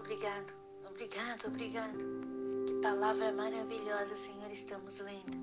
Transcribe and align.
obrigado, 0.00 0.52
obrigado, 0.88 1.46
obrigado. 1.46 1.98
Que 2.66 2.74
palavra 2.82 3.32
maravilhosa, 3.32 4.16
Senhor, 4.16 4.50
estamos 4.50 5.00
lendo. 5.00 5.38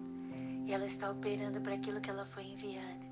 E 0.65 0.73
ela 0.73 0.85
está 0.85 1.09
operando 1.09 1.61
para 1.61 1.75
aquilo 1.75 2.01
que 2.01 2.09
ela 2.09 2.25
foi 2.25 2.43
enviada. 2.43 3.07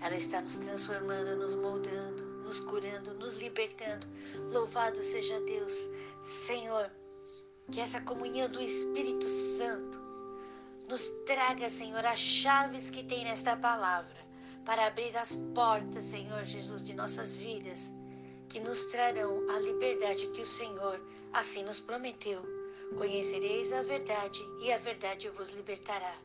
Ela 0.00 0.16
está 0.16 0.40
nos 0.40 0.56
transformando, 0.56 1.36
nos 1.36 1.54
moldando, 1.54 2.22
nos 2.44 2.60
curando, 2.60 3.14
nos 3.14 3.36
libertando. 3.38 4.06
Louvado 4.52 5.02
seja 5.02 5.40
Deus, 5.40 5.88
Senhor. 6.22 6.90
Que 7.70 7.80
essa 7.80 8.00
comunhão 8.00 8.48
do 8.48 8.60
Espírito 8.60 9.28
Santo 9.28 9.98
nos 10.88 11.08
traga, 11.26 11.68
Senhor, 11.70 12.04
as 12.04 12.18
chaves 12.18 12.90
que 12.90 13.04
tem 13.04 13.24
nesta 13.24 13.56
palavra 13.56 14.18
para 14.64 14.86
abrir 14.86 15.16
as 15.16 15.34
portas, 15.54 16.04
Senhor 16.04 16.44
Jesus, 16.44 16.82
de 16.82 16.94
nossas 16.94 17.38
vidas, 17.38 17.92
que 18.48 18.60
nos 18.60 18.86
trarão 18.86 19.48
a 19.50 19.58
liberdade 19.58 20.28
que 20.28 20.40
o 20.40 20.46
Senhor 20.46 21.00
assim 21.32 21.62
nos 21.64 21.80
prometeu. 21.80 22.42
Conhecereis 22.96 23.72
a 23.72 23.82
verdade 23.82 24.42
e 24.60 24.72
a 24.72 24.78
verdade 24.78 25.28
vos 25.28 25.52
libertará. 25.52 26.16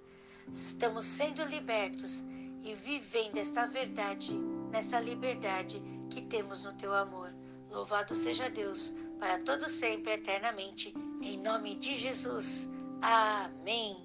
Estamos 0.51 1.05
sendo 1.05 1.43
libertos 1.43 2.23
e 2.63 2.73
vivendo 2.73 3.37
esta 3.37 3.65
verdade, 3.65 4.33
nesta 4.71 4.99
liberdade 4.99 5.81
que 6.09 6.21
temos 6.21 6.61
no 6.61 6.73
teu 6.73 6.93
amor. 6.93 7.33
Louvado 7.69 8.15
seja 8.15 8.49
Deus, 8.49 8.93
para 9.19 9.39
todo 9.39 9.69
sempre, 9.69 10.13
eternamente, 10.13 10.93
em 11.21 11.37
nome 11.37 11.75
de 11.75 11.95
Jesus. 11.95 12.69
Amém. 13.01 14.02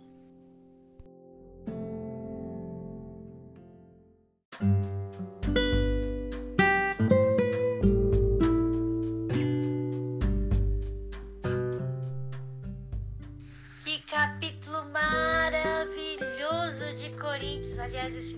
Coríntios. 17.38 17.78
Aliás, 17.78 18.14
esses, 18.16 18.36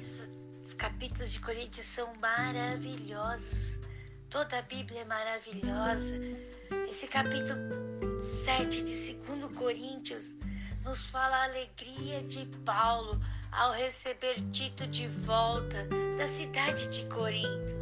esses 0.00 0.74
capítulos 0.74 1.32
de 1.32 1.40
Coríntios 1.40 1.86
são 1.86 2.14
maravilhosos. 2.16 3.80
Toda 4.30 4.58
a 4.58 4.62
Bíblia 4.62 5.00
é 5.00 5.04
maravilhosa. 5.04 6.16
Esse 6.88 7.08
capítulo 7.08 7.58
7 8.44 8.82
de 8.82 9.14
2 9.14 9.56
Coríntios 9.56 10.36
nos 10.84 11.04
fala 11.06 11.36
a 11.36 11.44
alegria 11.44 12.22
de 12.22 12.46
Paulo 12.64 13.20
ao 13.50 13.72
receber 13.72 14.40
Tito 14.52 14.86
de 14.86 15.08
volta 15.08 15.88
da 16.16 16.28
cidade 16.28 16.86
de 16.90 17.06
Corinto. 17.06 17.74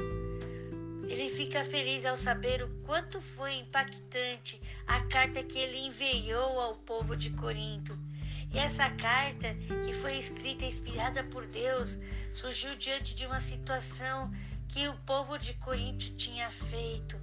Ele 1.06 1.28
fica 1.28 1.64
feliz 1.64 2.06
ao 2.06 2.16
saber 2.16 2.62
o 2.62 2.68
quanto 2.84 3.20
foi 3.20 3.58
impactante 3.58 4.60
a 4.86 5.00
carta 5.02 5.42
que 5.42 5.58
ele 5.58 5.78
enviou 5.80 6.58
ao 6.60 6.76
povo 6.76 7.14
de 7.14 7.30
Corinto. 7.30 8.05
E 8.52 8.58
essa 8.58 8.88
carta, 8.90 9.54
que 9.84 9.92
foi 9.92 10.16
escrita 10.16 10.64
inspirada 10.64 11.24
por 11.24 11.46
Deus, 11.46 11.98
surgiu 12.32 12.76
diante 12.76 13.14
de 13.14 13.26
uma 13.26 13.40
situação 13.40 14.32
que 14.68 14.88
o 14.88 14.94
povo 15.06 15.38
de 15.38 15.54
Corinto 15.54 16.14
tinha 16.16 16.50
feito. 16.50 17.16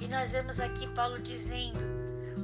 E 0.00 0.08
nós 0.08 0.32
vemos 0.32 0.58
aqui 0.58 0.86
Paulo 0.88 1.20
dizendo 1.20 1.78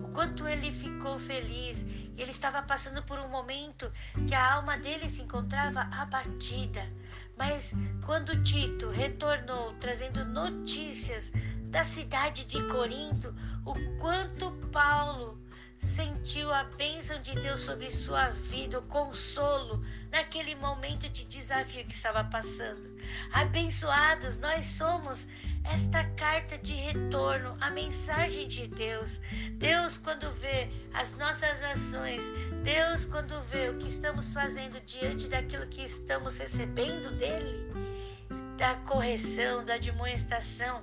o 0.04 0.08
quanto 0.10 0.46
ele 0.46 0.72
ficou 0.72 1.18
feliz. 1.18 1.84
Ele 2.16 2.30
estava 2.30 2.62
passando 2.62 3.02
por 3.02 3.18
um 3.18 3.28
momento 3.28 3.92
que 4.26 4.34
a 4.34 4.54
alma 4.54 4.76
dele 4.76 5.08
se 5.08 5.22
encontrava 5.22 5.80
abatida. 5.92 6.88
Mas 7.36 7.74
quando 8.04 8.42
Tito 8.42 8.88
retornou 8.90 9.74
trazendo 9.74 10.24
notícias 10.24 11.32
da 11.64 11.84
cidade 11.84 12.44
de 12.44 12.62
Corinto, 12.68 13.34
o 13.64 13.74
quanto 13.98 14.50
Paulo 14.72 15.38
sentiu 15.78 16.52
a 16.52 16.64
bênção 16.64 17.20
de 17.22 17.34
Deus 17.40 17.60
sobre 17.60 17.90
sua 17.90 18.28
vida, 18.30 18.78
o 18.78 18.82
consolo 18.82 19.82
naquele 20.10 20.54
momento 20.56 21.08
de 21.08 21.24
desafio 21.24 21.84
que 21.84 21.94
estava 21.94 22.24
passando. 22.24 22.98
Abençoados, 23.32 24.38
nós 24.38 24.66
somos 24.66 25.26
esta 25.64 26.04
carta 26.10 26.58
de 26.58 26.74
retorno, 26.74 27.56
a 27.60 27.70
mensagem 27.70 28.48
de 28.48 28.66
Deus. 28.66 29.20
Deus, 29.52 29.96
quando 29.96 30.32
vê 30.32 30.68
as 30.92 31.16
nossas 31.16 31.62
ações, 31.62 32.22
Deus, 32.64 33.04
quando 33.04 33.40
vê 33.44 33.68
o 33.68 33.78
que 33.78 33.86
estamos 33.86 34.32
fazendo 34.32 34.80
diante 34.80 35.28
daquilo 35.28 35.66
que 35.66 35.82
estamos 35.82 36.38
recebendo 36.38 37.16
dele, 37.16 37.68
da 38.56 38.74
correção, 38.76 39.64
da 39.64 39.74
admoestação, 39.74 40.82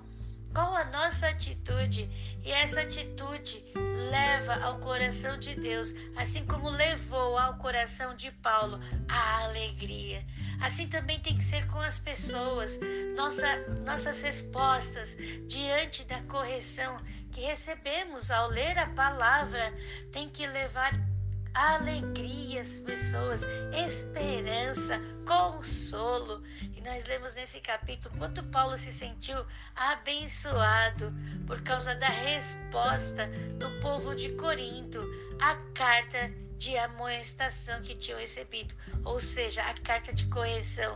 qual 0.56 0.74
a 0.74 0.86
nossa 0.86 1.28
atitude? 1.28 2.10
E 2.42 2.50
essa 2.50 2.80
atitude 2.80 3.62
leva 4.10 4.56
ao 4.64 4.80
coração 4.80 5.38
de 5.38 5.54
Deus, 5.54 5.94
assim 6.16 6.46
como 6.46 6.70
levou 6.70 7.38
ao 7.38 7.58
coração 7.58 8.16
de 8.16 8.32
Paulo 8.32 8.80
a 9.10 9.44
alegria. 9.44 10.26
Assim 10.62 10.88
também 10.88 11.20
tem 11.20 11.36
que 11.36 11.44
ser 11.44 11.68
com 11.68 11.82
as 11.82 12.00
pessoas. 12.00 12.80
Nossa, 13.18 13.46
nossas 13.86 14.22
respostas 14.22 15.18
diante 15.46 16.06
da 16.06 16.22
correção 16.22 16.96
que 17.34 17.42
recebemos 17.42 18.32
ao 18.32 18.50
ler 18.50 18.80
a 18.80 18.88
palavra 18.88 19.74
tem 20.14 20.30
que 20.30 20.48
levar 20.48 20.94
alegria 21.54 22.62
às 22.62 22.80
pessoas, 22.80 23.46
esperança, 23.74 25.02
consolo. 25.26 26.42
Nós 26.86 27.06
lemos 27.06 27.34
nesse 27.34 27.60
capítulo 27.62 28.16
quanto 28.16 28.44
Paulo 28.44 28.78
se 28.78 28.94
sentiu 28.94 29.44
abençoado 29.76 31.12
por 31.48 31.60
causa 31.64 31.96
da 31.96 32.08
resposta 32.08 33.28
do 33.58 33.72
povo 33.82 34.14
de 34.14 34.34
Corinto 34.34 35.00
à 35.42 35.56
carta 35.74 36.32
de 36.60 36.78
amoestação 36.78 37.82
que 37.82 37.96
tinham 37.96 38.20
recebido, 38.20 38.76
ou 39.04 39.20
seja, 39.20 39.64
a 39.64 39.74
carta 39.74 40.14
de 40.14 40.28
correção. 40.28 40.96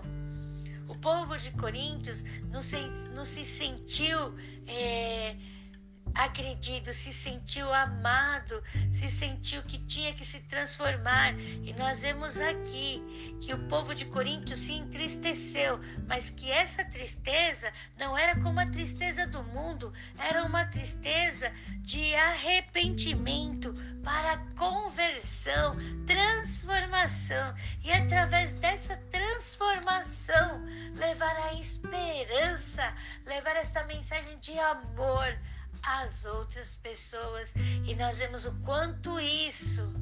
O 0.88 0.96
povo 0.96 1.36
de 1.40 1.50
Coríntios 1.54 2.24
não 2.52 2.62
se, 2.62 2.78
não 3.16 3.26
se 3.26 3.44
sentiu. 3.44 4.38
É, 4.68 5.36
agredido, 6.14 6.94
se 6.94 7.14
sentiu 7.14 7.74
amado, 7.74 8.64
se 8.92 9.10
sentiu 9.10 9.62
que 9.64 9.78
tinha 9.78 10.14
que 10.14 10.26
se 10.26 10.42
transformar. 10.42 11.34
E 11.40 11.74
nós 11.74 12.02
vemos 12.02 12.40
aqui 12.40 13.38
que 13.42 13.54
o 13.54 13.68
povo 13.68 13.94
de 13.94 14.06
Corinto 14.06 14.56
se 14.56 14.74
entristeceu, 14.74 15.80
mas 16.08 16.30
que 16.30 16.52
essa 16.52 16.84
tristeza 16.84 17.72
não 17.98 18.18
era 18.18 18.40
como 18.42 18.60
a 18.60 18.66
tristeza 18.66 19.26
do 19.28 19.44
mundo, 19.44 19.94
era 20.18 20.44
uma 20.44 20.66
tristeza 20.66 21.52
de 21.82 22.14
arrependimento 22.16 23.74
para 24.04 24.38
conversão, 24.58 25.76
transformação. 26.06 27.56
E 27.84 27.92
através 27.92 28.54
dessa 28.54 28.98
transformação, 29.10 30.64
levar 30.96 31.36
a 31.48 31.54
esperança, 31.54 32.94
levar 33.26 33.56
esta 33.56 33.84
mensagem 33.84 34.38
de 34.40 34.58
amor 34.60 35.38
as 35.84 36.26
outras 36.26 36.76
pessoas. 36.76 37.54
E 37.86 37.96
nós 37.96 38.20
vemos 38.20 38.46
o 38.46 38.54
quanto 38.62 39.20
isso, 39.20 39.94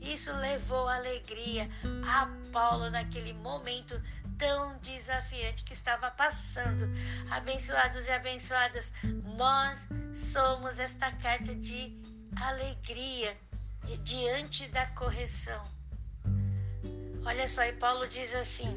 isso 0.00 0.34
levou 0.36 0.88
alegria 0.88 1.68
a 2.06 2.28
Paulo 2.52 2.90
naquele 2.90 3.32
momento 3.32 4.00
tão 4.38 4.78
desafiante 4.78 5.64
que 5.64 5.72
estava 5.72 6.10
passando. 6.10 6.88
Abençoados 7.30 8.06
e 8.06 8.10
abençoadas, 8.10 8.92
nós 9.36 9.88
somos 10.14 10.78
esta 10.78 11.10
carta 11.12 11.54
de 11.54 11.96
alegria 12.40 13.36
diante 14.02 14.68
da 14.68 14.86
correção. 14.86 15.62
Olha 17.24 17.48
só, 17.48 17.62
e 17.64 17.72
Paulo 17.72 18.06
diz 18.08 18.34
assim, 18.34 18.72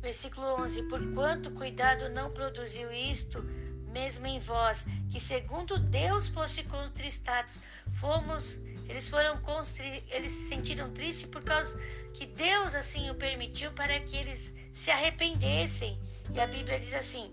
versículo 0.00 0.62
11: 0.62 0.84
Por 0.84 1.12
quanto 1.12 1.50
cuidado 1.50 2.08
não 2.08 2.30
produziu 2.30 2.92
isto, 2.92 3.44
mesmo 3.90 4.26
em 4.26 4.38
vós, 4.38 4.84
que 5.10 5.20
segundo 5.20 5.78
Deus 5.78 6.28
foste 6.28 6.62
contristados, 6.64 7.60
fomos, 7.92 8.60
eles 8.88 9.08
foram 9.08 9.38
constri, 9.40 10.04
eles 10.10 10.32
se 10.32 10.48
sentiram 10.48 10.90
tristes 10.92 11.28
por 11.28 11.42
causa 11.42 11.78
que 12.12 12.26
Deus 12.26 12.74
assim 12.74 13.10
o 13.10 13.14
permitiu 13.14 13.70
para 13.72 13.98
que 14.00 14.16
eles 14.16 14.54
se 14.72 14.90
arrependessem. 14.90 15.98
E 16.32 16.40
a 16.40 16.46
Bíblia 16.46 16.78
diz 16.78 16.94
assim: 16.94 17.32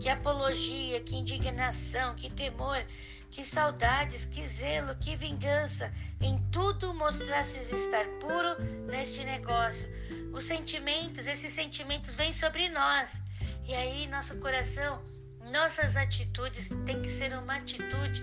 que 0.00 0.08
apologia, 0.08 1.00
que 1.00 1.16
indignação, 1.16 2.14
que 2.14 2.30
temor, 2.30 2.84
que 3.30 3.44
saudades, 3.44 4.24
que 4.24 4.46
zelo, 4.46 4.94
que 4.96 5.16
vingança, 5.16 5.92
em 6.20 6.38
tudo 6.50 6.94
mostrastes 6.94 7.72
estar 7.72 8.06
puro 8.20 8.62
neste 8.86 9.24
negócio. 9.24 9.88
Os 10.32 10.44
sentimentos, 10.44 11.26
esses 11.26 11.52
sentimentos 11.52 12.14
vêm 12.14 12.32
sobre 12.32 12.68
nós. 12.68 13.20
E 13.68 13.74
aí, 13.74 14.06
nosso 14.06 14.36
coração, 14.38 15.02
nossas 15.50 15.96
atitudes 15.96 16.68
têm 16.84 17.02
que 17.02 17.08
ser 17.08 17.36
uma 17.36 17.56
atitude 17.56 18.22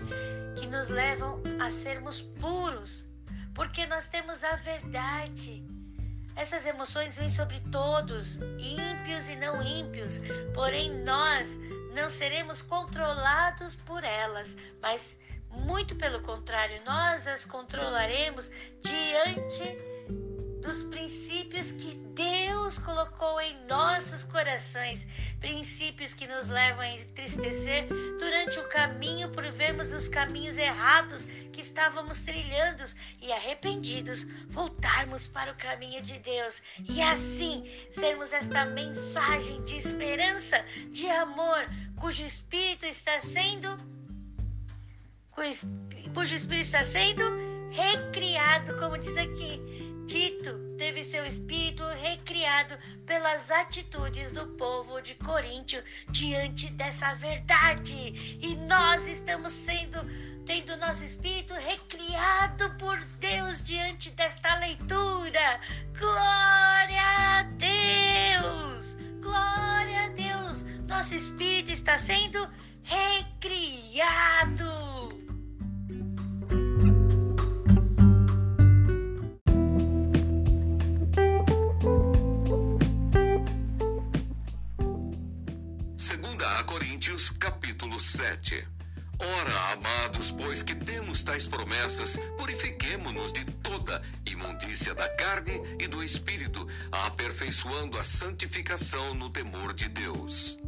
que 0.56 0.66
nos 0.66 0.88
levam 0.88 1.42
a 1.60 1.68
sermos 1.68 2.22
puros, 2.22 3.04
porque 3.54 3.84
nós 3.84 4.06
temos 4.06 4.42
a 4.42 4.56
verdade. 4.56 5.62
Essas 6.34 6.64
emoções 6.64 7.18
vêm 7.18 7.28
sobre 7.28 7.60
todos, 7.70 8.36
ímpios 8.58 9.28
e 9.28 9.36
não 9.36 9.62
ímpios, 9.62 10.18
porém 10.54 10.90
nós 11.04 11.58
não 11.94 12.08
seremos 12.08 12.62
controlados 12.62 13.74
por 13.74 14.02
elas, 14.02 14.56
mas 14.80 15.16
muito 15.50 15.94
pelo 15.94 16.20
contrário, 16.22 16.82
nós 16.86 17.26
as 17.26 17.44
controlaremos 17.44 18.50
diante 18.82 19.93
dos 20.64 20.82
princípios 20.82 21.72
que 21.72 21.94
Deus 22.14 22.78
colocou 22.78 23.38
em 23.40 23.66
nossos 23.66 24.22
corações, 24.22 25.06
princípios 25.38 26.14
que 26.14 26.26
nos 26.26 26.48
levam 26.48 26.80
a 26.80 26.88
entristecer 26.88 27.86
durante 28.18 28.58
o 28.58 28.68
caminho 28.68 29.28
por 29.28 29.44
vermos 29.52 29.92
os 29.92 30.08
caminhos 30.08 30.56
errados 30.56 31.26
que 31.52 31.60
estávamos 31.60 32.20
trilhando 32.20 32.82
e 33.20 33.30
arrependidos 33.30 34.26
voltarmos 34.48 35.26
para 35.26 35.52
o 35.52 35.56
caminho 35.56 36.00
de 36.00 36.18
Deus 36.18 36.62
e 36.88 37.02
assim 37.02 37.70
sermos 37.90 38.32
esta 38.32 38.64
mensagem 38.64 39.62
de 39.64 39.76
esperança, 39.76 40.64
de 40.90 41.08
amor, 41.10 41.66
cujo 42.00 42.24
espírito 42.24 42.86
está 42.86 43.20
sendo 43.20 43.76
cujo 45.30 46.34
espírito 46.34 46.64
está 46.64 46.84
sendo 46.84 47.22
recriado, 47.70 48.78
como 48.78 48.96
diz 48.96 49.16
aqui 49.16 49.83
Tito 50.06 50.76
teve 50.76 51.02
seu 51.02 51.24
espírito 51.24 51.82
recriado 52.00 52.76
pelas 53.06 53.50
atitudes 53.50 54.32
do 54.32 54.46
povo 54.48 55.00
de 55.00 55.14
Coríntio 55.14 55.82
diante 56.08 56.70
dessa 56.70 57.14
verdade. 57.14 58.38
E 58.40 58.54
nós 58.54 59.06
estamos 59.06 59.52
sendo 59.52 59.98
tendo 60.44 60.76
nosso 60.76 61.04
espírito 61.04 61.54
recriado 61.54 62.68
por 62.74 63.02
Deus 63.18 63.64
diante 63.64 64.10
desta 64.10 64.56
leitura. 64.56 65.60
Glória 65.98 67.38
a 67.38 67.42
Deus! 67.56 68.98
Glória 69.22 70.04
a 70.04 70.08
Deus! 70.08 70.64
Nosso 70.86 71.14
espírito 71.14 71.70
está 71.70 71.98
sendo 71.98 72.46
recriado. 72.82 74.83
Coríntios 87.14 87.30
capítulo 87.30 88.00
7. 88.00 88.66
Ora, 89.20 89.72
amados, 89.72 90.32
pois 90.32 90.64
que 90.64 90.74
temos 90.74 91.22
tais 91.22 91.46
promessas, 91.46 92.16
purifiquemo-nos 92.36 93.32
de 93.32 93.44
toda 93.44 94.02
imundícia 94.26 94.92
da 94.96 95.08
carne 95.10 95.62
e 95.78 95.86
do 95.86 96.02
espírito, 96.02 96.66
aperfeiçoando 96.90 98.00
a 98.00 98.02
santificação 98.02 99.14
no 99.14 99.30
temor 99.30 99.72
de 99.74 99.88
Deus. 99.88 100.58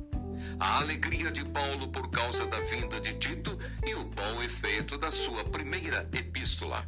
A 0.60 0.78
alegria 0.78 1.32
de 1.32 1.44
Paulo 1.44 1.88
por 1.88 2.08
causa 2.12 2.46
da 2.46 2.60
vinda 2.60 3.00
de 3.00 3.14
Tito 3.14 3.58
e 3.84 3.94
o 3.96 4.04
bom 4.04 4.40
efeito 4.40 4.96
da 4.96 5.10
sua 5.10 5.42
primeira 5.42 6.08
epístola. 6.12 6.86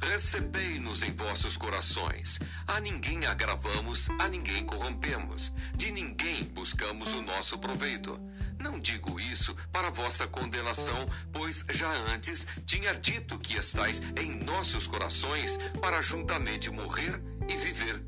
Recebei-nos 0.00 1.02
em 1.02 1.12
vossos 1.12 1.56
corações. 1.56 2.40
A 2.66 2.80
ninguém 2.80 3.24
agravamos, 3.24 4.10
a 4.18 4.28
ninguém 4.28 4.64
corrompemos. 4.64 5.52
De 5.74 5.90
ninguém 5.90 6.44
buscamos 6.44 7.12
o 7.14 7.22
nosso 7.22 7.56
proveito. 7.58 8.20
Não 8.64 8.80
digo 8.80 9.20
isso 9.20 9.54
para 9.70 9.90
vossa 9.90 10.26
condenação, 10.26 11.06
pois 11.30 11.66
já 11.70 11.92
antes 12.10 12.46
tinha 12.64 12.94
dito 12.94 13.38
que 13.38 13.58
estais 13.58 14.00
em 14.16 14.42
nossos 14.42 14.86
corações 14.86 15.58
para 15.82 16.00
juntamente 16.00 16.70
morrer 16.70 17.22
e 17.46 17.58
viver. 17.58 18.02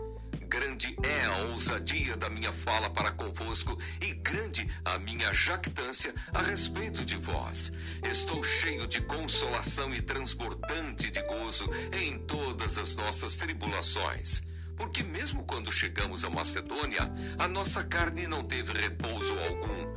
Grande 0.49 0.97
é 1.03 1.27
a 1.27 1.37
ousadia 1.49 2.17
da 2.17 2.31
minha 2.31 2.55
fala 2.55 2.89
para 2.89 3.13
convosco 3.13 3.79
e 4.01 4.15
grande 4.15 4.67
a 4.83 4.99
minha 4.99 5.31
jactância 5.31 6.15
a 6.33 6.41
respeito 6.41 7.05
de 7.05 7.19
vós. 7.19 7.71
Estou 8.03 8.43
cheio 8.43 8.87
de 8.87 9.03
consolação 9.03 9.95
e 9.95 10.01
transbordante 10.01 11.11
de 11.11 11.23
gozo 11.25 11.69
em 11.93 12.19
todas 12.21 12.79
as 12.79 12.97
nossas 12.97 13.37
tribulações. 13.37 14.43
Porque 14.77 15.03
mesmo 15.03 15.45
quando 15.45 15.73
chegamos 15.73 16.25
a 16.25 16.31
Macedônia, 16.31 17.11
a 17.39 17.49
nossa 17.49 17.83
carne 17.83 18.27
não 18.27 18.45
teve 18.45 18.73
repouso 18.73 19.37
algum. 19.39 19.97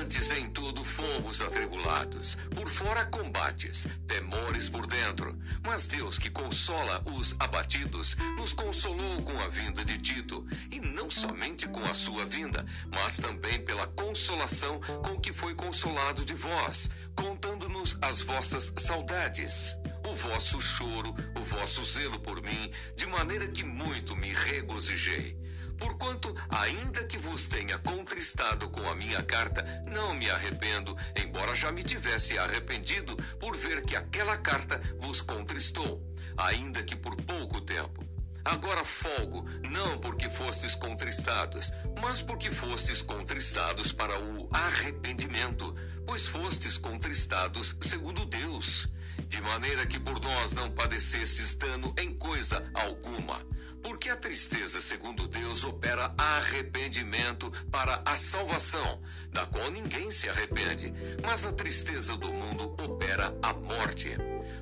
Antes 0.00 0.30
em 0.30 0.50
tudo 0.50 0.84
fomos 0.84 1.40
atribulados, 1.40 2.36
por 2.54 2.68
fora 2.68 3.06
combates, 3.06 3.86
temores 4.06 4.68
por 4.68 4.86
dentro. 4.86 5.36
Mas 5.62 5.86
Deus 5.86 6.18
que 6.18 6.30
consola 6.30 7.02
os 7.06 7.34
abatidos, 7.38 8.16
nos 8.36 8.52
consolou 8.52 9.22
com 9.22 9.40
a 9.40 9.48
vinda 9.48 9.84
de 9.84 9.98
Tito, 9.98 10.46
e 10.70 10.78
não 10.80 11.10
somente 11.10 11.66
com 11.66 11.84
a 11.84 11.94
sua 11.94 12.24
vinda, 12.24 12.64
mas 12.92 13.16
também 13.16 13.64
pela 13.64 13.86
consolação 13.86 14.80
com 15.02 15.18
que 15.18 15.32
foi 15.32 15.54
consolado 15.54 16.24
de 16.24 16.34
vós, 16.34 16.90
contando-nos 17.14 17.96
as 18.00 18.20
vossas 18.20 18.72
saudades 18.78 19.78
o 20.08 20.14
vosso 20.14 20.58
choro, 20.58 21.14
o 21.38 21.44
vosso 21.44 21.84
zelo 21.84 22.18
por 22.18 22.42
mim, 22.42 22.72
de 22.96 23.06
maneira 23.06 23.46
que 23.46 23.62
muito 23.62 24.16
me 24.16 24.32
regozijei. 24.32 25.36
Porquanto, 25.76 26.34
ainda 26.48 27.04
que 27.04 27.18
vos 27.18 27.46
tenha 27.46 27.78
contristado 27.78 28.70
com 28.70 28.88
a 28.88 28.94
minha 28.94 29.22
carta, 29.22 29.62
não 29.86 30.14
me 30.14 30.30
arrependo, 30.30 30.96
embora 31.14 31.54
já 31.54 31.70
me 31.70 31.84
tivesse 31.84 32.38
arrependido 32.38 33.16
por 33.38 33.54
ver 33.54 33.84
que 33.84 33.94
aquela 33.94 34.36
carta 34.38 34.80
vos 34.98 35.20
contristou, 35.20 36.02
ainda 36.36 36.82
que 36.82 36.96
por 36.96 37.14
pouco 37.14 37.60
tempo. 37.60 38.04
Agora 38.44 38.84
folgo, 38.84 39.44
não 39.70 39.98
porque 39.98 40.30
fostes 40.30 40.74
contristados, 40.74 41.70
mas 42.00 42.22
porque 42.22 42.50
fostes 42.50 43.02
contristados 43.02 43.92
para 43.92 44.18
o 44.18 44.48
arrependimento, 44.50 45.74
pois 46.06 46.26
fostes 46.26 46.78
contristados 46.78 47.76
segundo 47.82 48.24
Deus 48.24 48.88
de 49.28 49.40
maneira 49.40 49.86
que 49.86 49.98
por 49.98 50.20
nós 50.20 50.52
não 50.52 50.70
padecesses 50.70 51.54
dano 51.56 51.94
em 51.98 52.14
coisa 52.14 52.64
alguma. 52.74 53.44
Porque 53.82 54.10
a 54.10 54.16
tristeza, 54.16 54.80
segundo 54.80 55.26
Deus, 55.28 55.64
opera 55.64 56.12
arrependimento 56.18 57.50
para 57.70 58.02
a 58.04 58.16
salvação, 58.16 59.00
da 59.32 59.46
qual 59.46 59.70
ninguém 59.70 60.10
se 60.10 60.28
arrepende, 60.28 60.92
mas 61.22 61.46
a 61.46 61.52
tristeza 61.52 62.16
do 62.16 62.32
mundo 62.32 62.74
opera 62.82 63.36
a 63.40 63.52
morte. 63.52 64.16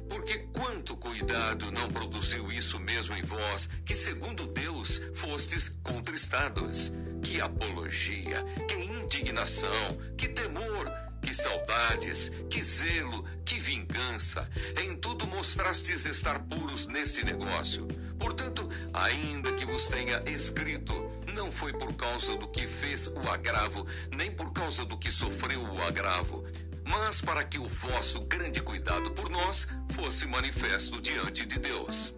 Porque 0.08 0.38
quanto 0.53 0.97
cuidado 0.97 1.73
não 1.73 1.88
produziu 1.88 2.53
isso 2.53 2.79
mesmo 2.79 3.17
em 3.17 3.23
vós, 3.23 3.69
que 3.85 3.94
segundo 3.94 4.47
Deus 4.47 5.00
fostes 5.14 5.69
contristados? 5.82 6.93
Que 7.23 7.41
apologia, 7.41 8.44
que 8.69 8.75
indignação, 8.75 9.98
que 10.17 10.29
temor, 10.29 10.93
que 11.23 11.35
saudades, 11.35 12.31
que 12.51 12.63
zelo, 12.63 13.25
que 13.44 13.58
vingança. 13.58 14.49
Em 14.81 14.96
tudo 14.96 15.27
mostrastes 15.27 16.06
estar 16.06 16.41
puros 16.41 16.87
nesse 16.87 17.25
negócio. 17.25 17.87
Portanto, 18.19 18.69
ainda 18.93 19.53
que 19.53 19.65
vos 19.65 19.89
tenha 19.89 20.23
escrito, 20.27 20.93
não 21.35 21.53
foi 21.53 21.73
por 21.73 21.93
causa 21.94 22.37
do 22.37 22.49
que 22.49 22.67
fez 22.67 23.06
o 23.08 23.29
agravo, 23.29 23.87
nem 24.15 24.31
por 24.31 24.53
causa 24.53 24.85
do 24.85 24.96
que 24.96 25.11
sofreu 25.11 25.63
o 25.63 25.82
agravo, 25.82 26.44
mas 26.85 27.20
para 27.20 27.44
que 27.44 27.58
o 27.58 27.67
vosso 27.67 28.20
grande 28.23 28.61
cuidado 28.61 29.11
por 29.11 29.29
nós 29.29 29.69
fosse 29.91 30.27
manifesto 30.27 31.01
diante 31.01 31.44
de 31.44 31.58
Deus. 31.58 32.15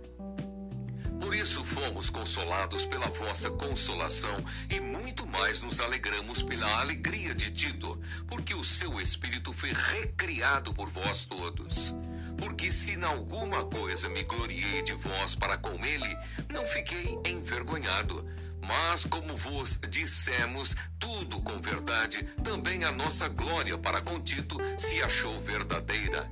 Por 1.28 1.36
isso 1.36 1.62
fomos 1.62 2.08
consolados 2.08 2.86
pela 2.86 3.08
vossa 3.08 3.50
consolação 3.50 4.42
e 4.70 4.80
muito 4.80 5.26
mais 5.26 5.60
nos 5.60 5.78
alegramos 5.78 6.42
pela 6.42 6.80
alegria 6.80 7.34
de 7.34 7.50
Tito, 7.50 8.00
porque 8.26 8.54
o 8.54 8.64
seu 8.64 8.98
espírito 8.98 9.52
foi 9.52 9.70
recriado 9.74 10.72
por 10.72 10.88
vós 10.88 11.26
todos. 11.26 11.94
Porque 12.38 12.72
se 12.72 12.94
em 12.94 13.04
alguma 13.04 13.62
coisa 13.66 14.08
me 14.08 14.22
gloriei 14.22 14.80
de 14.80 14.94
vós 14.94 15.34
para 15.34 15.58
com 15.58 15.84
ele, 15.84 16.16
não 16.48 16.64
fiquei 16.64 17.18
envergonhado. 17.26 18.26
Mas 18.66 19.04
como 19.04 19.36
vos 19.36 19.78
dissemos 19.86 20.74
tudo 20.98 21.42
com 21.42 21.60
verdade, 21.60 22.22
também 22.42 22.84
a 22.84 22.90
nossa 22.90 23.28
glória 23.28 23.76
para 23.76 24.00
com 24.00 24.18
Tito 24.18 24.56
se 24.78 25.02
achou 25.02 25.38
verdadeira 25.38 26.26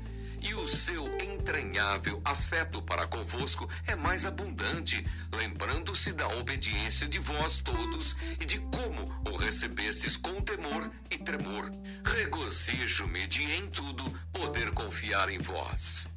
e 0.46 0.54
o 0.54 0.68
seu 0.68 1.04
entranhável 1.18 2.20
afeto 2.24 2.80
para 2.80 3.06
convosco 3.06 3.68
é 3.84 3.96
mais 3.96 4.24
abundante, 4.24 5.04
lembrando-se 5.34 6.12
da 6.12 6.28
obediência 6.28 7.08
de 7.08 7.18
vós 7.18 7.58
todos 7.58 8.16
e 8.40 8.44
de 8.44 8.58
como 8.58 9.12
o 9.28 9.36
recebestes 9.36 10.16
com 10.16 10.40
temor 10.40 10.88
e 11.10 11.18
tremor. 11.18 11.72
Regozijo-me 12.04 13.26
de 13.26 13.42
em 13.42 13.68
tudo 13.68 14.04
poder 14.32 14.70
confiar 14.70 15.28
em 15.30 15.38
vós. 15.38 16.08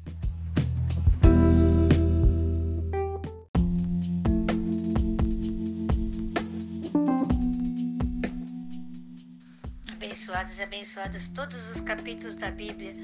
Abençoados 10.30 10.58
e 10.58 10.62
abençoadas 10.62 11.28
todos 11.28 11.68
os 11.70 11.80
capítulos 11.80 12.36
da 12.36 12.52
Bíblia 12.52 12.94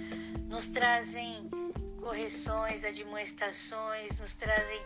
nos 0.48 0.68
trazem 0.68 1.50
correções, 2.00 2.84
admoestações, 2.84 4.20
nos 4.20 4.34
trazem 4.34 4.80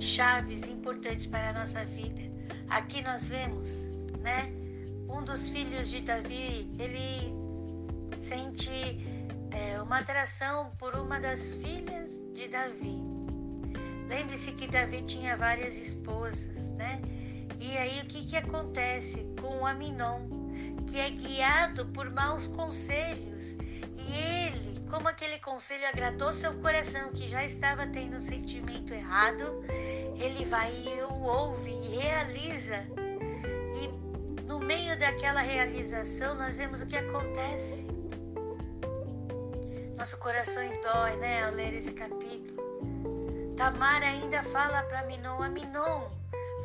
chaves 0.00 0.68
importantes 0.68 1.26
para 1.26 1.50
a 1.50 1.52
nossa 1.52 1.84
vida. 1.84 2.22
Aqui 2.70 3.02
nós 3.02 3.28
vemos, 3.28 3.84
né, 4.20 4.50
um 5.06 5.22
dos 5.22 5.50
filhos 5.50 5.90
de 5.90 6.00
Davi, 6.00 6.70
ele 6.78 7.34
sente 8.18 8.70
é, 9.50 9.82
uma 9.82 9.98
atração 9.98 10.72
por 10.78 10.94
uma 10.94 11.20
das 11.20 11.52
filhas 11.52 12.22
de 12.32 12.48
Davi. 12.48 13.02
Lembre-se 14.08 14.52
que 14.52 14.66
Davi 14.66 15.02
tinha 15.02 15.36
várias 15.36 15.76
esposas, 15.76 16.72
né? 16.72 17.02
E 17.60 17.76
aí 17.76 18.00
o 18.00 18.06
que, 18.06 18.24
que 18.24 18.36
acontece 18.36 19.26
com 19.40 19.60
o 19.60 19.66
Aminon, 19.66 20.43
que 20.86 20.98
é 20.98 21.10
guiado 21.10 21.86
por 21.86 22.10
maus 22.10 22.46
conselhos? 22.46 23.56
E 23.96 24.14
ele, 24.14 24.80
como 24.90 25.08
aquele 25.08 25.38
conselho 25.38 25.86
agradou 25.86 26.32
seu 26.32 26.54
coração, 26.54 27.10
que 27.12 27.28
já 27.28 27.44
estava 27.44 27.86
tendo 27.86 28.16
um 28.16 28.20
sentimento 28.20 28.92
errado, 28.92 29.64
ele 30.16 30.44
vai 30.44 30.72
e 30.72 31.02
o 31.02 31.22
ouve 31.22 31.70
e 31.70 31.96
realiza. 31.96 32.84
E 33.80 34.42
no 34.42 34.58
meio 34.58 34.98
daquela 34.98 35.40
realização, 35.40 36.34
nós 36.34 36.56
vemos 36.58 36.82
o 36.82 36.86
que 36.86 36.96
acontece. 36.96 37.86
Nosso 39.96 40.18
coração 40.18 40.62
dói, 40.82 41.16
né, 41.16 41.44
ao 41.44 41.52
ler 41.52 41.74
esse 41.74 41.92
capítulo. 41.92 42.62
Tamar 43.56 44.02
ainda 44.02 44.42
fala 44.42 44.82
para 44.82 45.04
Minon, 45.04 45.42
Aminon, 45.42 46.10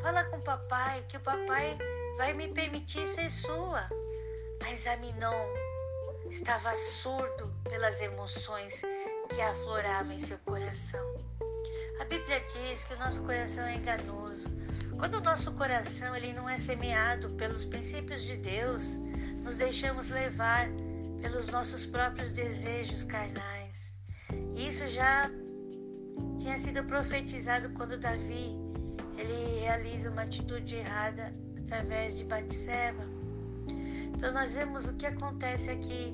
fala 0.02 0.24
com 0.24 0.36
o 0.36 0.42
papai 0.42 1.04
que 1.08 1.16
o 1.16 1.20
papai 1.20 1.78
vai 2.16 2.34
me 2.34 2.48
permitir 2.48 3.06
ser 3.06 3.30
sua. 3.30 3.88
Mas 4.60 4.86
Aminon 4.86 5.54
estava 6.30 6.74
surdo 6.74 7.52
pelas 7.64 8.00
emoções 8.00 8.82
que 9.28 9.40
afloravam 9.40 10.12
em 10.12 10.18
seu 10.18 10.38
coração. 10.38 11.04
A 12.00 12.04
Bíblia 12.04 12.40
diz 12.40 12.84
que 12.84 12.94
o 12.94 12.98
nosso 12.98 13.22
coração 13.24 13.64
é 13.64 13.76
enganoso. 13.76 14.48
Quando 14.98 15.14
o 15.14 15.20
nosso 15.20 15.52
coração 15.52 16.14
ele 16.14 16.32
não 16.32 16.48
é 16.48 16.58
semeado 16.58 17.30
pelos 17.30 17.64
princípios 17.64 18.22
de 18.22 18.36
Deus, 18.36 18.96
nos 19.42 19.56
deixamos 19.56 20.08
levar 20.08 20.68
pelos 21.20 21.48
nossos 21.48 21.86
próprios 21.86 22.32
desejos 22.32 23.04
carnais. 23.04 23.92
Isso 24.54 24.86
já 24.88 25.30
tinha 26.38 26.58
sido 26.58 26.84
profetizado 26.84 27.70
quando 27.70 27.98
Davi 27.98 28.56
ele 29.16 29.60
realiza 29.60 30.10
uma 30.10 30.22
atitude 30.22 30.76
errada 30.76 31.32
através 31.58 32.16
de 32.16 32.24
Batseba. 32.24 33.19
Então 34.20 34.34
nós 34.34 34.54
vemos 34.54 34.84
o 34.84 34.92
que 34.92 35.06
acontece 35.06 35.70
aqui 35.70 36.12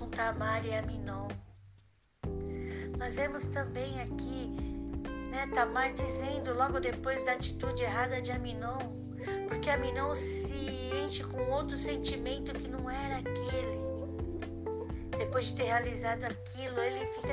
com 0.00 0.08
Tamar 0.08 0.66
e 0.66 0.74
Aminon. 0.74 1.28
Nós 2.98 3.14
vemos 3.14 3.46
também 3.46 4.00
aqui 4.00 4.48
né, 5.30 5.46
Tamar 5.54 5.92
dizendo 5.92 6.52
logo 6.52 6.80
depois 6.80 7.24
da 7.24 7.34
atitude 7.34 7.84
errada 7.84 8.20
de 8.20 8.32
Aminon, 8.32 8.80
porque 9.46 9.70
Aminon 9.70 10.12
se 10.12 10.56
enche 11.04 11.22
com 11.22 11.40
outro 11.52 11.76
sentimento 11.76 12.52
que 12.52 12.66
não 12.66 12.90
era 12.90 13.18
aquele. 13.18 13.78
Depois 15.16 15.46
de 15.46 15.54
ter 15.58 15.66
realizado 15.66 16.24
aquilo, 16.24 16.80
ele 16.80 17.06
fica 17.06 17.28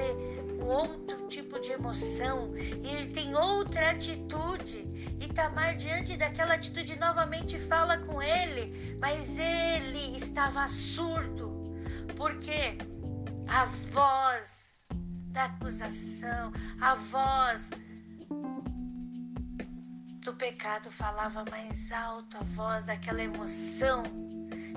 com 0.59 0.63
outro 0.63 1.21
tipo 1.31 1.57
de 1.61 1.71
emoção 1.71 2.53
e 2.57 2.88
ele 2.89 3.13
tem 3.13 3.33
outra 3.33 3.91
atitude. 3.91 4.85
E 5.19 5.27
Tamar, 5.29 5.77
diante 5.77 6.17
daquela 6.17 6.55
atitude, 6.55 7.00
novamente 7.00 7.57
fala 7.57 7.97
com 7.97 8.21
ele, 8.21 8.97
mas 9.00 9.39
ele 9.39 10.17
estava 10.17 10.67
surdo, 10.67 11.73
porque 12.17 12.77
a 13.47 13.63
voz 13.65 14.81
da 15.31 15.45
acusação, 15.45 16.51
a 16.81 16.95
voz 16.95 17.69
do 20.25 20.33
pecado 20.33 20.91
falava 20.91 21.45
mais 21.50 21.93
alto, 21.93 22.38
a 22.38 22.43
voz 22.43 22.85
daquela 22.85 23.23
emoção 23.23 24.03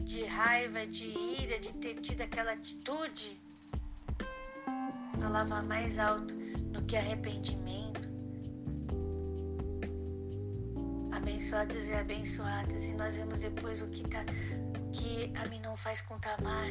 de 0.04 0.24
raiva, 0.24 0.86
de 0.86 1.08
ira, 1.08 1.58
de 1.58 1.72
ter 1.74 1.94
tido 2.00 2.20
aquela 2.20 2.52
atitude, 2.52 3.40
falava 5.20 5.60
mais 5.62 5.98
alto 5.98 6.43
do 6.74 6.82
que 6.82 6.96
arrependimento. 6.96 8.06
Abençoados 11.12 11.88
e 11.88 11.94
abençoadas, 11.94 12.86
e 12.88 12.92
nós 12.92 13.16
vemos 13.16 13.38
depois 13.38 13.80
o 13.80 13.86
que, 13.86 14.02
tá, 14.02 14.22
o 14.78 14.90
que 14.90 15.32
Aminon 15.38 15.76
faz 15.76 16.02
com 16.02 16.18
Tamar 16.18 16.68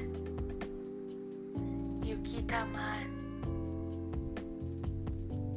e 2.05 2.13
o 2.13 2.19
que 2.19 2.43
Tamar 2.43 3.07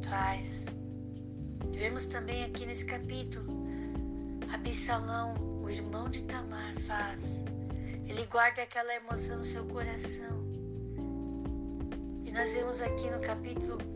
faz. 0.08 0.64
Vemos 1.72 2.06
também 2.06 2.44
aqui 2.44 2.64
nesse 2.64 2.86
capítulo 2.86 3.66
Absalão, 4.50 5.34
o 5.62 5.68
irmão 5.68 6.08
de 6.08 6.22
Tamar, 6.24 6.78
faz 6.80 7.44
ele 8.08 8.24
guarda 8.26 8.62
aquela 8.62 8.94
emoção 8.94 9.38
no 9.38 9.44
seu 9.44 9.64
coração. 9.66 10.46
E 12.24 12.30
nós 12.30 12.54
vemos 12.54 12.80
aqui 12.80 13.10
no 13.10 13.20
capítulo 13.20 13.95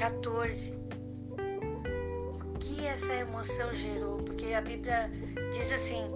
14 0.00 0.72
o 2.42 2.58
que 2.58 2.86
essa 2.86 3.12
emoção 3.16 3.72
gerou, 3.74 4.16
porque 4.22 4.54
a 4.54 4.60
Bíblia 4.62 5.10
diz 5.52 5.70
assim: 5.70 6.06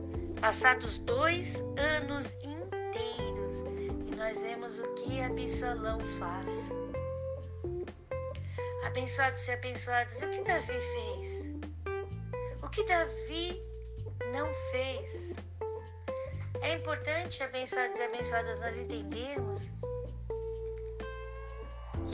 passados 0.40 0.96
dois 0.96 1.62
anos 1.76 2.32
inteiros, 2.42 3.58
e 4.06 4.16
nós 4.16 4.40
vemos 4.40 4.78
o 4.78 4.94
que 4.94 5.20
Absalão 5.20 6.00
faz. 6.18 6.70
Abençoados 8.86 9.46
e 9.48 9.52
abençoados, 9.52 10.16
o 10.16 10.30
que 10.30 10.42
Davi 10.42 10.80
fez? 10.80 11.44
O 12.62 12.70
que 12.70 12.84
Davi 12.84 13.62
não 14.32 14.50
fez? 14.72 15.34
É 16.62 16.72
importante, 16.72 17.42
abençoados 17.42 17.98
e 17.98 18.02
abençoadas, 18.02 18.58
nós 18.60 18.78
entendermos 18.78 19.68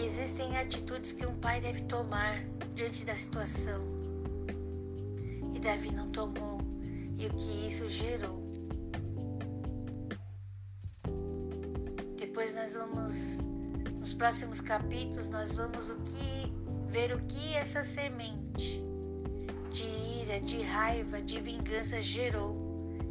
que 0.01 0.07
existem 0.07 0.57
atitudes 0.57 1.13
que 1.13 1.27
um 1.27 1.35
pai 1.37 1.61
deve 1.61 1.83
tomar 1.83 2.43
diante 2.75 3.05
da 3.05 3.15
situação. 3.15 3.83
E 5.55 5.59
Davi 5.61 5.91
não 5.91 6.09
tomou, 6.09 6.59
e 7.19 7.27
o 7.27 7.35
que 7.35 7.67
isso 7.67 7.87
gerou. 7.87 8.41
Depois 12.17 12.55
nós 12.55 12.73
vamos, 12.73 13.41
nos 13.99 14.15
próximos 14.15 14.63
capítulos, 14.63 15.29
nós 15.29 15.55
vamos 15.55 15.91
o 15.91 15.97
que, 15.97 16.55
ver 16.89 17.15
o 17.15 17.21
que 17.27 17.55
essa 17.55 17.85
semente 17.85 18.83
de 19.71 19.85
ira, 20.23 20.41
de 20.41 20.63
raiva, 20.63 21.21
de 21.21 21.39
vingança 21.41 22.01
gerou 22.01 22.57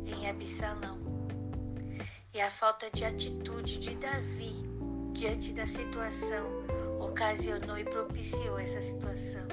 em 0.07 0.27
Absalão 0.27 0.97
e 2.33 2.41
a 2.41 2.49
falta 2.49 2.89
de 2.91 3.05
atitude 3.05 3.77
de 3.77 3.95
Davi 3.95 4.55
diante 5.13 5.53
da 5.53 5.67
situação 5.67 6.59
ocasionou 7.19 7.77
e 7.77 7.83
propiciou 7.83 8.57
essa 8.57 8.81
situação. 8.81 9.45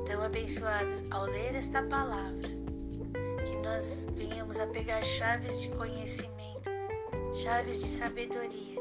Então, 0.00 0.22
abençoados, 0.22 1.04
ao 1.10 1.24
ler 1.24 1.56
esta 1.56 1.82
palavra, 1.82 2.48
que 3.44 3.56
nós 3.56 4.06
venhamos 4.14 4.60
a 4.60 4.66
pegar 4.68 5.02
chaves 5.02 5.60
de 5.60 5.68
conhecimento, 5.70 6.70
chaves 7.34 7.80
de 7.80 7.86
sabedoria, 7.88 8.80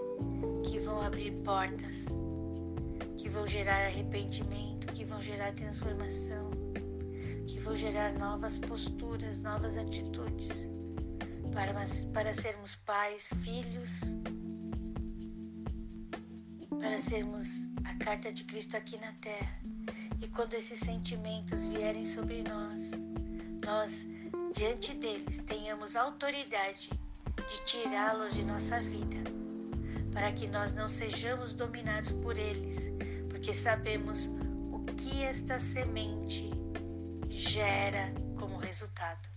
que 0.63 0.77
vão 0.77 1.01
abrir 1.01 1.31
portas, 1.43 2.09
que 3.17 3.27
vão 3.27 3.47
gerar 3.47 3.87
arrependimento, 3.87 4.93
que 4.93 5.03
vão 5.03 5.19
gerar 5.19 5.51
transformação, 5.53 6.51
que 7.47 7.59
vão 7.59 7.75
gerar 7.75 8.13
novas 8.19 8.59
posturas, 8.59 9.39
novas 9.39 9.77
atitudes 9.77 10.69
para, 11.51 11.73
para 12.13 12.33
sermos 12.35 12.75
pais, 12.75 13.33
filhos, 13.41 14.01
para 16.87 17.01
sermos 17.01 17.67
a 17.83 18.01
carta 18.01 18.31
de 18.31 18.45
Cristo 18.45 18.77
aqui 18.77 18.97
na 18.97 19.11
terra. 19.19 19.59
E 20.21 20.27
quando 20.29 20.53
esses 20.53 20.79
sentimentos 20.79 21.65
vierem 21.65 22.05
sobre 22.05 22.43
nós, 22.43 22.91
nós, 23.65 24.07
diante 24.55 24.93
deles, 24.93 25.39
tenhamos 25.39 25.97
autoridade 25.97 26.89
de 27.35 27.65
tirá-los 27.65 28.35
de 28.35 28.43
nossa 28.45 28.79
vida, 28.79 29.17
para 30.13 30.31
que 30.31 30.47
nós 30.47 30.73
não 30.73 30.87
sejamos 30.87 31.53
dominados 31.53 32.13
por 32.13 32.37
eles, 32.37 32.89
porque 33.29 33.53
sabemos 33.53 34.27
o 34.71 34.85
que 34.95 35.23
esta 35.23 35.59
semente 35.59 36.49
gera 37.29 38.13
como 38.39 38.55
resultado. 38.55 39.27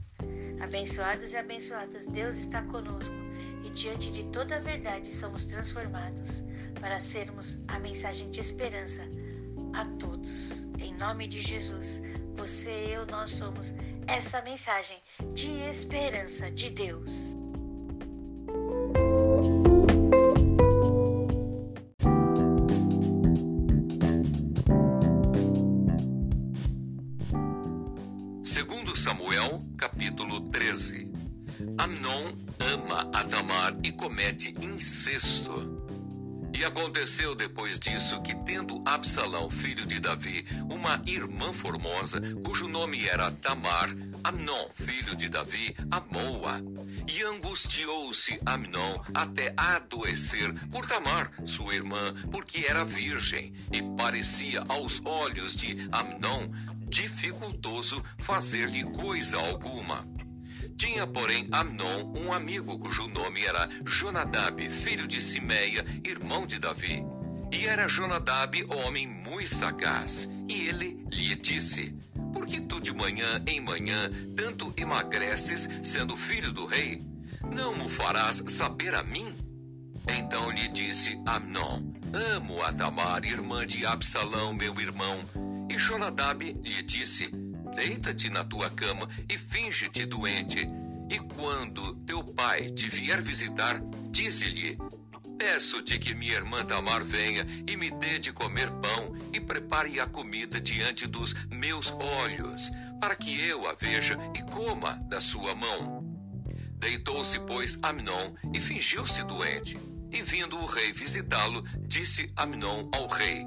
Abençoados 0.62 1.32
e 1.32 1.36
abençoadas, 1.36 2.06
Deus 2.06 2.36
está 2.36 2.62
conosco 2.62 3.29
diante 3.74 4.10
de 4.10 4.24
toda 4.24 4.56
a 4.56 4.60
verdade 4.60 5.08
somos 5.08 5.44
transformados 5.44 6.42
para 6.80 7.00
sermos 7.00 7.58
a 7.68 7.78
mensagem 7.78 8.30
de 8.30 8.40
esperança 8.40 9.02
a 9.72 9.84
todos. 9.98 10.66
Em 10.78 10.94
nome 10.94 11.26
de 11.26 11.40
Jesus, 11.40 12.02
você 12.34 12.70
e 12.70 12.92
eu, 12.92 13.06
nós 13.06 13.30
somos 13.30 13.74
essa 14.06 14.42
mensagem 14.42 14.98
de 15.34 15.50
esperança 15.68 16.50
de 16.50 16.70
Deus. 16.70 17.39
E 33.90 33.92
comete 33.92 34.54
incesto. 34.62 35.80
E 36.54 36.64
aconteceu 36.64 37.34
depois 37.34 37.78
disso 37.78 38.22
que, 38.22 38.34
tendo 38.44 38.82
Absalão, 38.86 39.50
filho 39.50 39.84
de 39.84 39.98
Davi, 39.98 40.46
uma 40.70 41.02
irmã 41.06 41.52
formosa, 41.52 42.20
cujo 42.44 42.68
nome 42.68 43.08
era 43.08 43.32
Tamar, 43.32 43.88
Amnon, 44.22 44.68
filho 44.74 45.16
de 45.16 45.28
Davi, 45.28 45.74
amou-a. 45.90 46.60
E 47.08 47.22
angustiou-se 47.22 48.38
Amnon 48.46 49.02
até 49.12 49.52
adoecer 49.56 50.54
por 50.68 50.86
Tamar, 50.86 51.32
sua 51.44 51.74
irmã, 51.74 52.14
porque 52.30 52.64
era 52.68 52.84
virgem, 52.84 53.52
e 53.72 53.82
parecia 53.96 54.62
aos 54.68 55.04
olhos 55.04 55.56
de 55.56 55.88
Amnon 55.90 56.48
dificultoso 56.88 58.04
fazer-lhe 58.18 58.84
coisa 58.84 59.36
alguma. 59.38 60.06
Tinha, 60.80 61.06
porém, 61.06 61.46
Amnon 61.52 62.10
um 62.16 62.32
amigo 62.32 62.78
cujo 62.78 63.06
nome 63.06 63.44
era 63.44 63.68
Jonadab, 63.84 64.66
filho 64.70 65.06
de 65.06 65.20
Simeia, 65.20 65.84
irmão 66.02 66.46
de 66.46 66.58
Davi. 66.58 67.04
E 67.52 67.66
era 67.66 67.86
Jonadab 67.86 68.64
homem 68.64 69.06
muito 69.06 69.54
sagaz. 69.54 70.26
E 70.48 70.68
ele 70.68 71.04
lhe 71.12 71.36
disse: 71.36 71.94
Por 72.32 72.46
que 72.46 72.62
tu 72.62 72.80
de 72.80 72.94
manhã 72.94 73.42
em 73.46 73.60
manhã 73.60 74.10
tanto 74.34 74.72
emagreces, 74.74 75.68
sendo 75.82 76.16
filho 76.16 76.50
do 76.50 76.64
rei? 76.64 77.04
Não 77.54 77.76
mo 77.76 77.86
farás 77.86 78.42
saber 78.48 78.94
a 78.94 79.02
mim? 79.02 79.36
Então 80.08 80.50
lhe 80.50 80.66
disse 80.68 81.20
Amnon: 81.26 81.92
Amo 82.34 82.62
a 82.62 82.72
Tamar, 82.72 83.22
irmã 83.26 83.66
de 83.66 83.84
Absalão, 83.84 84.54
meu 84.54 84.80
irmão. 84.80 85.20
E 85.68 85.76
Jonadab 85.76 86.42
lhe 86.42 86.82
disse: 86.82 87.30
Deita-te 87.74 88.28
na 88.28 88.44
tua 88.44 88.70
cama 88.70 89.08
e 89.28 89.38
finge-te 89.38 90.04
doente. 90.06 90.68
E 91.08 91.18
quando 91.34 91.94
teu 92.06 92.22
pai 92.22 92.70
te 92.70 92.88
vier 92.88 93.20
visitar, 93.20 93.80
dize-lhe: 94.10 94.78
Peço-te 95.38 95.98
que 95.98 96.14
minha 96.14 96.34
irmã 96.34 96.64
Tamar 96.64 97.02
venha 97.02 97.46
e 97.66 97.76
me 97.76 97.90
dê 97.90 98.18
de 98.18 98.32
comer 98.32 98.70
pão 98.72 99.16
e 99.32 99.40
prepare 99.40 99.98
a 99.98 100.06
comida 100.06 100.60
diante 100.60 101.06
dos 101.06 101.34
meus 101.48 101.90
olhos, 101.92 102.70
para 103.00 103.16
que 103.16 103.40
eu 103.40 103.66
a 103.66 103.72
veja 103.72 104.18
e 104.34 104.42
coma 104.42 105.00
da 105.08 105.20
sua 105.20 105.54
mão. 105.54 106.04
Deitou-se, 106.78 107.38
pois, 107.40 107.78
Amnon 107.82 108.34
e 108.52 108.60
fingiu-se 108.60 109.22
doente. 109.24 109.78
E 110.12 110.22
vindo 110.22 110.58
o 110.58 110.66
rei 110.66 110.92
visitá-lo, 110.92 111.64
disse 111.86 112.32
Amnon 112.36 112.90
ao 112.92 113.06
rei: 113.06 113.46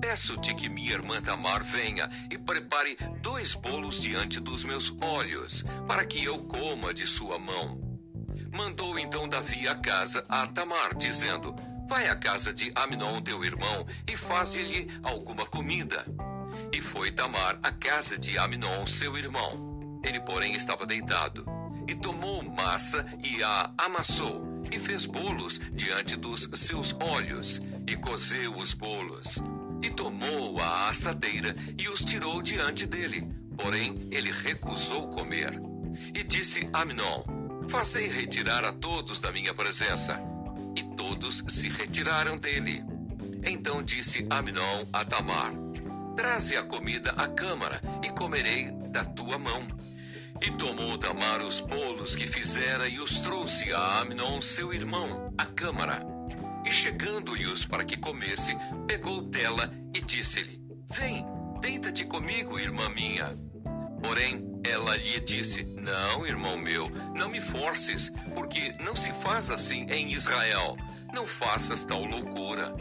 Peço-te 0.00 0.54
que 0.54 0.68
minha 0.68 0.92
irmã 0.92 1.20
Tamar 1.20 1.62
venha 1.62 2.10
e 2.30 2.38
prepare 2.38 2.96
dois 3.20 3.54
bolos 3.54 4.00
diante 4.00 4.40
dos 4.40 4.64
meus 4.64 4.96
olhos, 5.00 5.62
para 5.86 6.06
que 6.06 6.24
eu 6.24 6.38
coma 6.44 6.94
de 6.94 7.06
sua 7.06 7.38
mão. 7.38 7.78
Mandou 8.50 8.98
então 8.98 9.28
Davi 9.28 9.68
a 9.68 9.74
casa 9.74 10.24
a 10.26 10.46
Tamar, 10.46 10.96
dizendo: 10.96 11.54
Vai 11.86 12.08
à 12.08 12.16
casa 12.16 12.52
de 12.52 12.72
Amnon, 12.74 13.20
teu 13.20 13.44
irmão, 13.44 13.86
e 14.10 14.16
faze-lhe 14.16 14.88
alguma 15.02 15.44
comida. 15.44 16.06
E 16.72 16.80
foi 16.80 17.12
Tamar 17.12 17.58
à 17.62 17.70
casa 17.70 18.16
de 18.18 18.38
Amnon, 18.38 18.86
seu 18.86 19.18
irmão. 19.18 20.00
Ele, 20.02 20.18
porém, 20.20 20.54
estava 20.54 20.86
deitado. 20.86 21.44
E 21.86 21.94
tomou 21.94 22.42
massa 22.42 23.04
e 23.22 23.42
a 23.42 23.70
amassou, 23.76 24.64
e 24.72 24.78
fez 24.78 25.04
bolos 25.04 25.60
diante 25.72 26.16
dos 26.16 26.48
seus 26.54 26.96
olhos, 26.98 27.60
e 27.86 27.96
cozeu 27.96 28.56
os 28.56 28.72
bolos 28.72 29.42
e 29.82 29.90
tomou 29.90 30.60
a 30.60 30.88
assadeira 30.88 31.54
e 31.78 31.88
os 31.88 32.04
tirou 32.04 32.42
diante 32.42 32.86
dele. 32.86 33.28
Porém, 33.56 34.08
ele 34.10 34.30
recusou 34.30 35.08
comer. 35.08 35.60
E 36.14 36.22
disse 36.22 36.68
a 36.72 36.82
Amnon: 36.82 37.22
Fazei 37.68 38.08
retirar 38.08 38.64
a 38.64 38.72
todos 38.72 39.20
da 39.20 39.30
minha 39.30 39.54
presença. 39.54 40.20
E 40.76 40.82
todos 40.96 41.44
se 41.48 41.68
retiraram 41.68 42.36
dele. 42.36 42.84
Então 43.44 43.82
disse 43.82 44.26
Amnon 44.30 44.86
a 44.92 45.04
Tamar: 45.04 45.52
Traze 46.16 46.56
a 46.56 46.62
comida 46.62 47.12
à 47.12 47.28
câmara 47.28 47.80
e 48.04 48.10
comerei 48.10 48.70
da 48.88 49.04
tua 49.04 49.38
mão. 49.38 49.66
E 50.42 50.50
tomou 50.52 50.96
Tamar 50.96 51.42
os 51.42 51.60
bolos 51.60 52.16
que 52.16 52.26
fizera 52.26 52.88
e 52.88 52.98
os 52.98 53.20
trouxe 53.20 53.72
a 53.72 54.00
Amnon, 54.00 54.40
seu 54.40 54.72
irmão, 54.72 55.32
à 55.36 55.44
câmara. 55.44 56.09
E 56.70 56.72
chegando-lhes 56.72 57.66
para 57.66 57.84
que 57.84 57.96
comesse, 57.96 58.56
pegou 58.86 59.22
dela 59.22 59.68
e 59.92 60.00
disse-lhe: 60.00 60.62
Vem, 60.88 61.26
deita-te 61.60 62.04
comigo, 62.04 62.60
irmã 62.60 62.88
minha. 62.90 63.36
Porém, 64.00 64.48
ela 64.64 64.96
lhe 64.96 65.18
disse: 65.18 65.64
Não, 65.64 66.24
irmão 66.24 66.56
meu, 66.56 66.88
não 67.12 67.28
me 67.28 67.40
forces, 67.40 68.12
porque 68.36 68.72
não 68.84 68.94
se 68.94 69.12
faz 69.14 69.50
assim 69.50 69.84
em 69.90 70.12
Israel. 70.12 70.76
Não 71.12 71.26
faças 71.26 71.82
tal 71.82 72.04
loucura. 72.04 72.72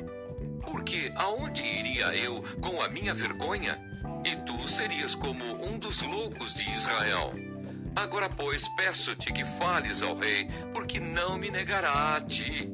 Porque 0.67 1.11
aonde 1.15 1.65
iria 1.65 2.15
eu 2.15 2.43
com 2.61 2.83
a 2.83 2.89
minha 2.89 3.15
vergonha? 3.15 3.81
E 4.23 4.35
tu 4.45 4.67
serias 4.67 5.15
como 5.15 5.65
um 5.65 5.79
dos 5.79 6.03
loucos 6.03 6.53
de 6.53 6.69
Israel. 6.75 7.33
Agora, 7.95 8.29
pois, 8.29 8.67
peço-te 8.77 9.33
que 9.33 9.43
fales 9.43 10.03
ao 10.03 10.15
rei, 10.15 10.47
porque 10.75 10.99
não 10.99 11.39
me 11.39 11.49
negará 11.49 12.17
a 12.17 12.21
ti. 12.21 12.71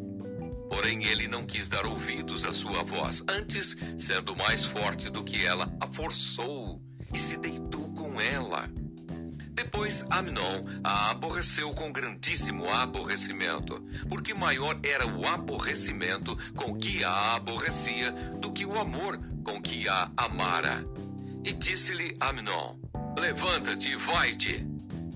Porém, 0.70 1.04
ele 1.06 1.28
não 1.28 1.46
quis 1.46 1.70
dar 1.70 1.86
ouvidos 1.86 2.46
à 2.46 2.54
sua 2.54 2.84
voz. 2.84 3.24
Antes, 3.28 3.78
sendo 3.98 4.36
mais 4.36 4.66
forte 4.66 5.10
do 5.10 5.24
que 5.24 5.46
ela, 5.46 5.72
a 5.80 5.88
forçou 5.88 6.82
e 7.14 7.20
se 7.20 7.38
deitou 7.38 7.92
com 7.94 8.20
ela. 8.20 8.70
Depois, 9.56 10.06
Amnon 10.10 10.66
a 10.84 11.12
aborreceu 11.12 11.74
com 11.74 11.92
grandíssimo 11.92 12.70
aborrecimento, 12.70 13.82
porque 14.10 14.34
maior 14.34 14.78
era 14.84 15.08
o 15.08 15.26
aborrecimento 15.26 16.38
com 16.54 16.76
que 16.78 17.06
a 17.06 17.36
aborrecia 17.36 18.12
do 18.42 18.52
que 18.52 18.66
o 18.66 18.78
amor 18.78 19.18
com 19.46 19.62
que 19.62 19.88
a 19.88 20.12
amara. 20.18 20.86
E 21.44 21.54
disse-lhe 21.54 22.18
Amnon: 22.20 22.76
Levanta-te 23.18 23.92
e 23.92 23.96
vai-te. 23.96 24.68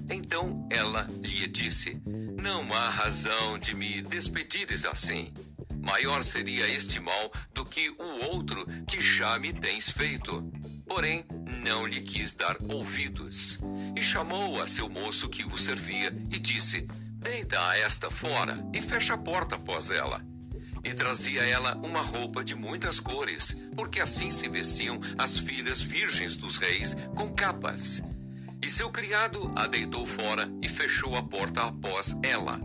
Então 0.09 0.65
ela 0.69 1.05
lhe 1.21 1.45
disse: 1.47 2.01
Não 2.41 2.73
há 2.73 2.89
razão 2.89 3.59
de 3.59 3.75
me 3.75 4.01
despedires 4.01 4.85
assim. 4.85 5.33
Maior 5.81 6.23
seria 6.23 6.69
este 6.69 6.99
mal 6.99 7.31
do 7.53 7.65
que 7.65 7.89
o 7.89 8.25
outro 8.31 8.65
que 8.87 9.01
já 9.01 9.37
me 9.37 9.51
tens 9.51 9.89
feito. 9.89 10.41
Porém, 10.87 11.25
não 11.63 11.85
lhe 11.85 12.01
quis 12.01 12.33
dar 12.33 12.55
ouvidos. 12.61 13.59
E 13.95 14.01
chamou 14.01 14.61
a 14.61 14.67
seu 14.67 14.87
moço 14.87 15.27
que 15.27 15.43
o 15.43 15.57
servia 15.57 16.15
e 16.31 16.39
disse: 16.39 16.87
Deita 17.17 17.75
esta 17.75 18.09
fora 18.09 18.65
e 18.73 18.81
fecha 18.81 19.15
a 19.15 19.17
porta 19.17 19.55
após 19.55 19.89
ela. 19.89 20.25
E 20.83 20.93
trazia 20.93 21.43
ela 21.43 21.75
uma 21.75 22.01
roupa 22.01 22.41
de 22.41 22.55
muitas 22.55 23.01
cores, 23.01 23.53
porque 23.75 23.99
assim 23.99 24.31
se 24.31 24.47
vestiam 24.47 24.99
as 25.17 25.37
filhas 25.37 25.81
virgens 25.81 26.37
dos 26.37 26.55
reis 26.55 26.95
com 27.15 27.33
capas. 27.33 28.01
E 28.61 28.69
seu 28.69 28.89
criado 28.89 29.51
a 29.55 29.67
deitou 29.67 30.05
fora 30.05 30.51
e 30.61 30.67
fechou 30.67 31.15
a 31.15 31.23
porta 31.23 31.63
após 31.63 32.15
ela. 32.21 32.59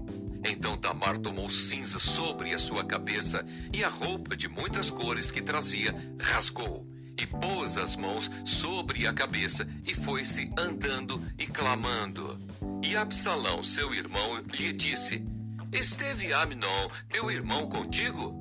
Então 0.44 0.76
Tamar 0.76 1.18
tomou 1.18 1.48
cinza 1.50 1.98
sobre 1.98 2.52
a 2.52 2.58
sua 2.58 2.84
cabeça 2.84 3.46
e 3.72 3.82
a 3.82 3.88
roupa 3.88 4.36
de 4.36 4.48
muitas 4.48 4.90
cores 4.90 5.30
que 5.30 5.40
trazia 5.40 5.94
rasgou 6.20 6.86
e 7.16 7.26
pôs 7.26 7.76
as 7.76 7.96
mãos 7.96 8.30
sobre 8.44 9.06
a 9.06 9.14
cabeça 9.14 9.68
e 9.86 9.94
foi-se 9.94 10.50
andando 10.58 11.22
e 11.38 11.46
clamando. 11.46 12.38
E 12.82 12.96
Absalão, 12.96 13.62
seu 13.62 13.94
irmão, 13.94 14.42
lhe 14.52 14.72
disse: 14.72 15.24
Esteve 15.72 16.32
Amnon, 16.32 16.90
teu 17.08 17.30
irmão, 17.30 17.68
contigo? 17.68 18.34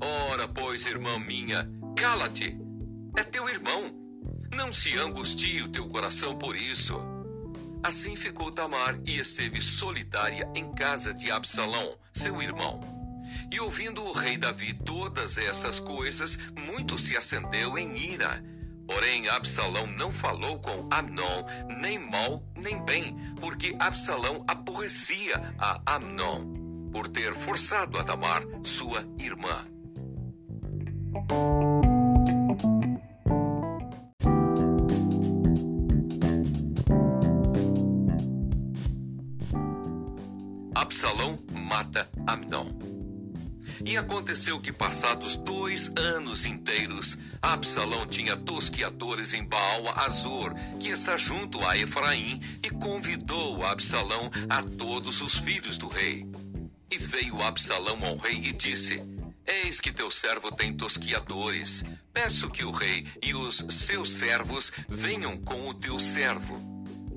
Ora, 0.00 0.48
pois, 0.48 0.86
irmã 0.86 1.18
minha, 1.18 1.68
cala-te. 1.96 2.56
É 3.16 3.22
teu 3.22 3.48
irmão 3.48 4.01
não 4.52 4.72
se 4.72 4.96
angustie 4.96 5.62
o 5.62 5.68
teu 5.68 5.88
coração 5.88 6.36
por 6.36 6.56
isso. 6.56 7.00
Assim 7.82 8.14
ficou 8.14 8.52
Tamar 8.52 8.96
e 9.04 9.18
esteve 9.18 9.60
solitária 9.60 10.48
em 10.54 10.72
casa 10.72 11.12
de 11.12 11.30
Absalão, 11.30 11.96
seu 12.12 12.40
irmão. 12.40 12.80
E 13.50 13.58
ouvindo 13.60 14.02
o 14.04 14.12
rei 14.12 14.36
Davi 14.36 14.72
todas 14.72 15.36
essas 15.36 15.80
coisas, 15.80 16.38
muito 16.56 16.96
se 16.96 17.16
acendeu 17.16 17.76
em 17.76 17.96
ira. 17.96 18.42
Porém, 18.86 19.28
Absalão 19.28 19.86
não 19.86 20.12
falou 20.12 20.58
com 20.58 20.88
Amnon, 20.90 21.44
nem 21.80 21.98
mal 21.98 22.42
nem 22.56 22.84
bem, 22.84 23.16
porque 23.40 23.74
Absalão 23.78 24.44
aborrecia 24.46 25.54
a 25.58 25.96
Amnon, 25.96 26.90
por 26.92 27.08
ter 27.08 27.34
forçado 27.34 27.98
a 27.98 28.04
Tamar, 28.04 28.42
sua 28.62 29.04
irmã. 29.18 29.66
Absalão 41.02 41.36
mata 41.50 42.08
Amnon. 42.28 42.68
E 43.84 43.96
aconteceu 43.96 44.60
que, 44.60 44.72
passados 44.72 45.34
dois 45.34 45.92
anos 45.96 46.46
inteiros, 46.46 47.18
Absalão 47.42 48.06
tinha 48.06 48.36
tosquiadores 48.36 49.34
em 49.34 49.44
Baal 49.44 49.98
Azor, 49.98 50.54
que 50.78 50.90
está 50.90 51.16
junto 51.16 51.66
a 51.66 51.76
Efraim, 51.76 52.40
e 52.62 52.70
convidou 52.70 53.64
Absalão 53.66 54.30
a 54.48 54.62
todos 54.62 55.20
os 55.20 55.38
filhos 55.38 55.76
do 55.76 55.88
rei. 55.88 56.24
E 56.88 56.98
veio 56.98 57.42
Absalão 57.42 57.98
ao 58.04 58.16
rei 58.16 58.36
e 58.36 58.52
disse: 58.52 59.02
Eis 59.44 59.80
que 59.80 59.90
teu 59.90 60.08
servo 60.08 60.52
tem 60.52 60.72
tosquiadores. 60.72 61.84
Peço 62.14 62.48
que 62.48 62.64
o 62.64 62.70
rei 62.70 63.08
e 63.20 63.34
os 63.34 63.66
seus 63.70 64.12
servos 64.12 64.70
venham 64.88 65.36
com 65.36 65.66
o 65.66 65.74
teu 65.74 65.98
servo. 65.98 66.60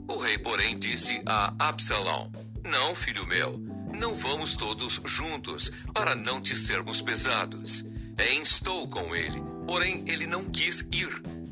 O 0.07 0.17
rei, 0.17 0.39
porém, 0.39 0.75
disse 0.75 1.21
a 1.23 1.53
Absalão: 1.59 2.31
Não, 2.63 2.95
filho 2.95 3.27
meu, 3.27 3.74
não 3.95 4.15
vamos 4.15 4.55
todos 4.55 5.01
juntos, 5.05 5.71
para 5.93 6.15
não 6.15 6.41
te 6.41 6.55
sermos 6.55 7.01
pesados. 7.01 7.85
É, 8.17 8.33
estou 8.35 8.87
com 8.87 9.15
ele, 9.15 9.41
porém 9.67 10.03
ele 10.07 10.27
não 10.27 10.45
quis 10.45 10.81
ir, 10.91 11.09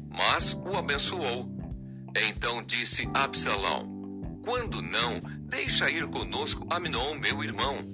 mas 0.10 0.53
o 0.53 0.77
abençoou. 0.77 1.49
Então 2.15 2.63
disse 2.63 3.10
Absalão: 3.13 4.39
Quando 4.43 4.82
não, 4.82 5.19
deixa 5.49 5.89
ir 5.89 6.06
conosco 6.08 6.67
Aminon, 6.69 7.15
meu 7.15 7.43
irmão. 7.43 7.93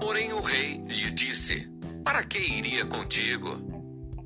Porém 0.00 0.32
o 0.32 0.40
rei 0.40 0.82
lhe 0.86 1.10
disse: 1.10 1.68
Para 2.04 2.24
que 2.24 2.38
iria 2.38 2.86
contigo? 2.86 3.68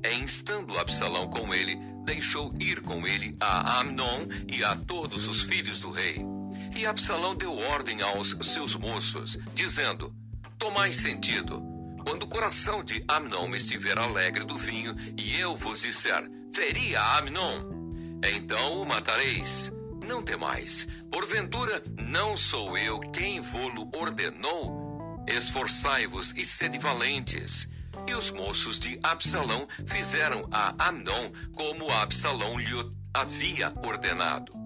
É 0.01 0.13
instando 0.13 0.77
Absalão 0.77 1.29
com 1.29 1.53
ele, 1.53 1.77
deixou 2.05 2.53
ir 2.59 2.81
com 2.81 3.07
ele 3.07 3.35
a 3.39 3.79
Amnon 3.79 4.27
e 4.47 4.63
a 4.63 4.75
todos 4.75 5.27
os 5.27 5.41
filhos 5.41 5.79
do 5.79 5.91
rei. 5.91 6.32
E 6.75 6.85
Absalão 6.85 7.35
deu 7.35 7.55
ordem 7.55 8.01
aos 8.01 8.35
seus 8.41 8.75
moços, 8.75 9.37
dizendo: 9.53 10.13
Tomai 10.57 10.91
sentido. 10.91 11.61
Quando 12.03 12.23
o 12.23 12.27
coração 12.27 12.83
de 12.83 13.03
Amnon 13.07 13.55
estiver 13.55 13.97
alegre 13.97 14.43
do 14.43 14.57
vinho, 14.57 14.95
e 15.17 15.39
eu 15.39 15.55
vos 15.55 15.81
disser: 15.81 16.29
Feri 16.51 16.95
a 16.95 17.19
Amnon, 17.19 18.19
então 18.23 18.81
o 18.81 18.85
matareis. 18.85 19.71
Não 20.05 20.21
temais, 20.21 20.87
porventura 21.09 21.81
não 21.97 22.35
sou 22.35 22.77
eu 22.77 22.99
quem 22.99 23.39
vô-lo 23.39 23.89
ordenou? 23.95 25.23
Esforçai-vos 25.27 26.33
e 26.35 26.43
sede 26.43 26.77
valentes. 26.77 27.69
E 28.05 28.13
os 28.13 28.31
moços 28.31 28.79
de 28.79 28.99
Absalão 29.01 29.65
fizeram 29.85 30.47
a 30.51 30.89
Amnon 30.89 31.31
como 31.55 31.89
Absalão 31.89 32.57
lhe 32.57 32.91
havia 33.13 33.71
ordenado. 33.85 34.62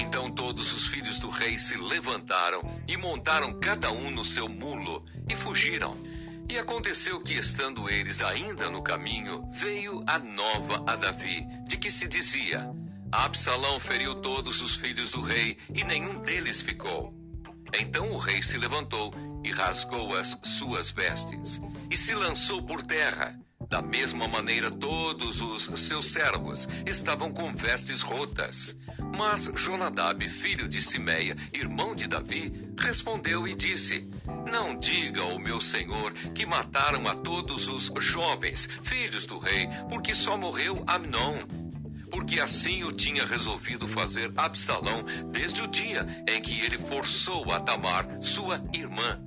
Então 0.00 0.30
todos 0.30 0.72
os 0.72 0.88
filhos 0.88 1.18
do 1.18 1.28
rei 1.28 1.56
se 1.58 1.76
levantaram 1.76 2.60
e 2.88 2.96
montaram 2.96 3.58
cada 3.60 3.92
um 3.92 4.10
no 4.10 4.24
seu 4.24 4.48
mulo 4.48 5.04
e 5.28 5.36
fugiram. 5.36 5.96
E 6.48 6.58
aconteceu 6.58 7.20
que, 7.20 7.34
estando 7.34 7.88
eles 7.88 8.22
ainda 8.22 8.70
no 8.70 8.82
caminho, 8.82 9.48
veio 9.52 10.02
a 10.06 10.18
nova 10.18 10.84
a 10.86 10.96
Davi, 10.96 11.46
de 11.66 11.76
que 11.76 11.90
se 11.90 12.06
dizia: 12.06 12.70
Absalão 13.10 13.78
feriu 13.78 14.16
todos 14.16 14.60
os 14.60 14.76
filhos 14.76 15.10
do 15.12 15.22
rei 15.22 15.56
e 15.72 15.84
nenhum 15.84 16.18
deles 16.20 16.60
ficou. 16.60 17.14
Então 17.78 18.10
o 18.10 18.18
rei 18.18 18.42
se 18.42 18.58
levantou 18.58 19.12
e 19.44 19.50
rasgou 19.50 20.14
as 20.16 20.38
suas 20.44 20.90
vestes, 20.90 21.60
e 21.90 21.96
se 21.96 22.14
lançou 22.14 22.62
por 22.62 22.82
terra. 22.82 23.38
Da 23.68 23.80
mesma 23.80 24.28
maneira, 24.28 24.70
todos 24.70 25.40
os 25.40 25.64
seus 25.80 26.06
servos 26.06 26.68
estavam 26.86 27.32
com 27.32 27.52
vestes 27.54 28.02
rotas. 28.02 28.78
Mas 29.16 29.50
Jonadab, 29.54 30.28
filho 30.28 30.68
de 30.68 30.82
Simeia, 30.82 31.36
irmão 31.52 31.94
de 31.94 32.08
Davi, 32.08 32.52
respondeu 32.78 33.46
e 33.46 33.54
disse: 33.54 34.08
Não 34.50 34.78
diga 34.78 35.22
ao 35.22 35.38
meu 35.38 35.60
senhor 35.60 36.12
que 36.34 36.44
mataram 36.44 37.06
a 37.08 37.14
todos 37.14 37.68
os 37.68 37.92
jovens, 38.02 38.68
filhos 38.82 39.26
do 39.26 39.38
rei, 39.38 39.68
porque 39.88 40.14
só 40.14 40.36
morreu 40.36 40.84
Amnon 40.86 41.64
porque 42.14 42.38
assim 42.38 42.84
o 42.84 42.92
tinha 42.92 43.26
resolvido 43.26 43.88
fazer 43.88 44.32
Absalão 44.36 45.04
desde 45.32 45.62
o 45.62 45.66
dia 45.66 46.06
em 46.28 46.40
que 46.40 46.60
ele 46.60 46.78
forçou 46.78 47.50
a 47.50 47.58
Tamar, 47.58 48.06
sua 48.22 48.62
irmã. 48.72 49.20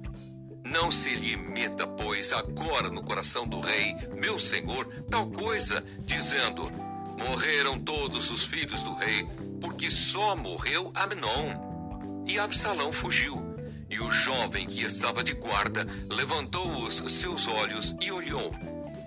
Não 0.63 0.89
se 0.89 1.13
lhe 1.13 1.36
meta, 1.36 1.86
pois, 1.86 2.32
agora 2.32 2.89
no 2.89 3.04
coração 3.04 3.45
do 3.45 3.60
rei, 3.60 3.93
meu 4.15 4.39
senhor, 4.39 4.86
tal 5.10 5.30
coisa, 5.30 5.84
dizendo: 6.06 6.71
Morreram 7.17 7.78
todos 7.78 8.30
os 8.32 8.45
filhos 8.45 8.82
do 8.84 8.93
rei, 8.93 9.28
porque 9.62 9.89
só 9.89 10.36
morreu 10.36 10.91
Amnon. 10.96 12.26
E 12.28 12.38
Absalão 12.39 12.91
fugiu. 12.91 13.56
E 13.89 14.00
o 14.00 14.12
jovem 14.12 14.67
que 14.67 14.84
estava 14.84 15.24
de 15.24 15.34
guarda 15.34 15.88
levantou 16.12 16.84
os 16.84 16.96
seus 17.08 17.48
olhos 17.48 17.96
e 18.02 18.12
olhou 18.12 18.54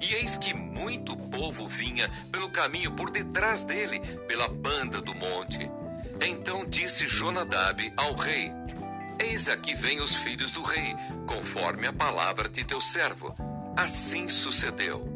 e 0.00 0.14
eis 0.14 0.36
que 0.38 0.54
muito 0.54 1.14
povo 1.14 1.68
vinha 1.68 2.10
pelo 2.32 2.50
caminho 2.50 2.92
por 2.92 3.10
detrás 3.10 3.64
dele, 3.64 4.00
pela 4.26 4.48
banda 4.48 5.00
do 5.00 5.14
monte. 5.14 5.70
Então 6.20 6.64
disse 6.66 7.06
Jonadab 7.06 7.92
ao 7.96 8.14
rei: 8.14 8.50
Eis 9.18 9.48
aqui 9.48 9.74
vêm 9.74 10.00
os 10.00 10.14
filhos 10.16 10.52
do 10.52 10.62
rei, 10.62 10.94
conforme 11.26 11.86
a 11.86 11.92
palavra 11.92 12.48
de 12.48 12.64
teu 12.64 12.80
servo. 12.80 13.34
Assim 13.76 14.26
sucedeu. 14.26 15.06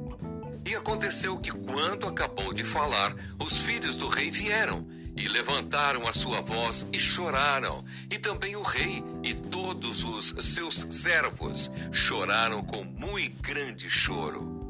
E 0.66 0.74
aconteceu 0.74 1.38
que, 1.38 1.50
quando 1.50 2.06
acabou 2.06 2.52
de 2.52 2.64
falar, 2.64 3.14
os 3.38 3.60
filhos 3.60 3.96
do 3.96 4.08
rei 4.08 4.30
vieram 4.30 4.86
e 5.16 5.28
levantaram 5.28 6.06
a 6.08 6.12
sua 6.12 6.40
voz 6.40 6.86
e 6.92 6.98
choraram. 6.98 7.84
E 8.10 8.18
também 8.18 8.56
o 8.56 8.62
rei 8.62 9.02
e 9.22 9.34
todos 9.34 10.04
os 10.04 10.34
seus 10.40 10.86
servos 10.90 11.70
choraram 11.92 12.62
com 12.62 12.84
muito 12.84 13.40
grande 13.42 13.88
choro. 13.88 14.64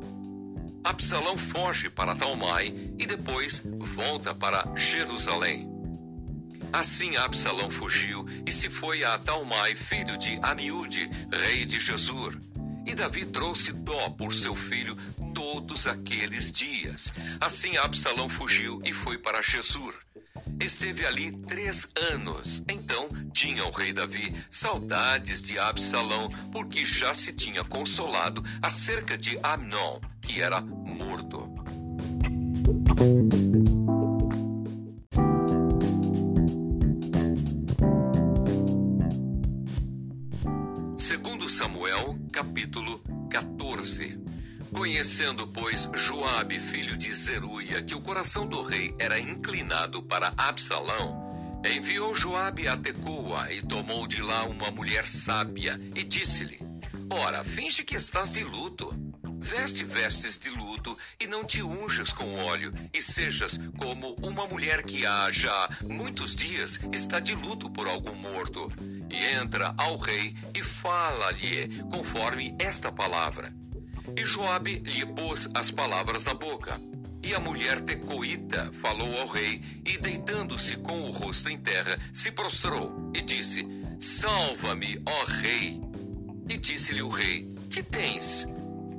Absalão 0.82 1.38
foge 1.38 1.88
para 1.88 2.14
Talmai 2.14 2.92
e 2.98 3.06
depois 3.06 3.62
volta 3.64 4.34
para 4.34 4.70
Jerusalém. 4.76 5.66
Assim 6.70 7.16
Absalão 7.16 7.70
fugiu 7.70 8.26
e 8.44 8.52
se 8.52 8.68
foi 8.68 9.04
a 9.04 9.16
Talmai, 9.16 9.74
filho 9.74 10.18
de 10.18 10.38
Amiúde, 10.42 11.08
rei 11.32 11.64
de 11.64 11.78
Jesur. 11.80 12.38
E 12.84 12.94
Davi 12.94 13.24
trouxe 13.24 13.72
dó 13.72 14.10
por 14.10 14.34
seu 14.34 14.54
filho 14.54 14.94
todos 15.32 15.86
aqueles 15.86 16.52
dias. 16.52 17.14
Assim 17.40 17.76
Absalão 17.76 18.28
fugiu 18.28 18.82
e 18.84 18.92
foi 18.92 19.16
para 19.16 19.40
Jesur. 19.40 19.94
Esteve 20.60 21.06
ali 21.06 21.32
três 21.48 21.88
anos. 22.12 22.62
Então 22.68 23.08
tinha 23.32 23.64
o 23.64 23.70
rei 23.70 23.92
Davi 23.92 24.34
saudades 24.50 25.42
de 25.42 25.58
Absalão, 25.58 26.30
porque 26.52 26.84
já 26.84 27.12
se 27.12 27.32
tinha 27.32 27.64
consolado 27.64 28.42
acerca 28.62 29.16
de 29.16 29.38
Amnon 29.42 30.00
que 30.20 30.40
era 30.40 30.60
morto. 30.60 31.52
Conhecendo, 44.84 45.46
pois, 45.46 45.88
Joabe, 45.94 46.60
filho 46.60 46.94
de 46.94 47.10
Zeruia, 47.10 47.82
que 47.82 47.94
o 47.94 48.02
coração 48.02 48.46
do 48.46 48.62
rei 48.62 48.94
era 48.98 49.18
inclinado 49.18 50.02
para 50.02 50.34
Absalão, 50.36 51.62
enviou 51.64 52.14
Joabe 52.14 52.68
a 52.68 52.76
Tecoa 52.76 53.50
e 53.50 53.62
tomou 53.62 54.06
de 54.06 54.20
lá 54.20 54.44
uma 54.44 54.70
mulher 54.70 55.06
sábia 55.06 55.80
e 55.96 56.04
disse-lhe: 56.04 56.60
Ora, 57.08 57.42
finge 57.42 57.82
que 57.82 57.96
estás 57.96 58.34
de 58.34 58.44
luto 58.44 58.94
Veste 59.44 59.84
vestes 59.84 60.38
de 60.38 60.48
luto 60.48 60.96
e 61.20 61.26
não 61.26 61.44
te 61.44 61.62
unjas 61.62 62.10
com 62.10 62.34
óleo, 62.36 62.72
e 62.94 63.02
sejas 63.02 63.60
como 63.76 64.16
uma 64.22 64.46
mulher 64.46 64.82
que 64.82 65.04
há 65.04 65.30
já 65.30 65.68
muitos 65.82 66.34
dias 66.34 66.80
está 66.90 67.20
de 67.20 67.34
luto 67.34 67.68
por 67.68 67.86
algum 67.86 68.14
morto. 68.14 68.72
E 69.10 69.22
entra 69.36 69.74
ao 69.76 69.98
rei 69.98 70.34
e 70.54 70.62
fala-lhe 70.62 71.68
conforme 71.90 72.56
esta 72.58 72.90
palavra. 72.90 73.52
E 74.16 74.24
Joabe 74.24 74.78
lhe 74.84 75.06
pôs 75.06 75.48
as 75.54 75.70
palavras 75.70 76.24
na 76.24 76.34
boca. 76.34 76.80
E 77.22 77.34
a 77.34 77.40
mulher 77.40 77.80
tecoíta 77.80 78.70
falou 78.72 79.18
ao 79.20 79.28
rei, 79.28 79.62
e 79.84 79.96
deitando-se 79.96 80.76
com 80.76 81.02
o 81.02 81.10
rosto 81.10 81.48
em 81.48 81.58
terra, 81.58 81.98
se 82.12 82.30
prostrou 82.30 83.10
e 83.14 83.22
disse: 83.22 83.66
Salva-me, 83.98 85.00
ó 85.06 85.24
rei. 85.24 85.80
E 86.48 86.58
disse-lhe 86.58 87.02
o 87.02 87.08
rei: 87.08 87.48
Que 87.70 87.82
tens? 87.82 88.46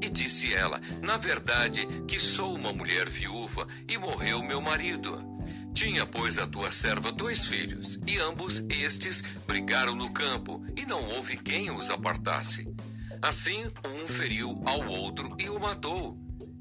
E 0.01 0.09
disse 0.09 0.53
ela: 0.53 0.81
Na 1.01 1.17
verdade, 1.17 1.87
que 2.07 2.19
sou 2.19 2.55
uma 2.55 2.73
mulher 2.73 3.07
viúva 3.07 3.67
e 3.87 3.97
morreu 3.97 4.41
meu 4.41 4.59
marido. 4.59 5.23
Tinha, 5.75 6.05
pois, 6.05 6.39
a 6.39 6.47
tua 6.47 6.71
serva 6.71 7.11
dois 7.11 7.45
filhos, 7.45 7.99
e 8.07 8.17
ambos 8.17 8.63
estes 8.69 9.21
brigaram 9.45 9.93
no 9.93 10.09
campo, 10.11 10.63
e 10.75 10.85
não 10.85 11.03
houve 11.03 11.35
quem 11.35 11.69
os 11.69 11.89
apartasse. 11.89 12.65
Assim, 13.25 13.65
um 13.83 14.07
feriu 14.07 14.61
ao 14.67 14.85
outro 14.85 15.35
e 15.39 15.49
o 15.49 15.59
matou. 15.59 16.15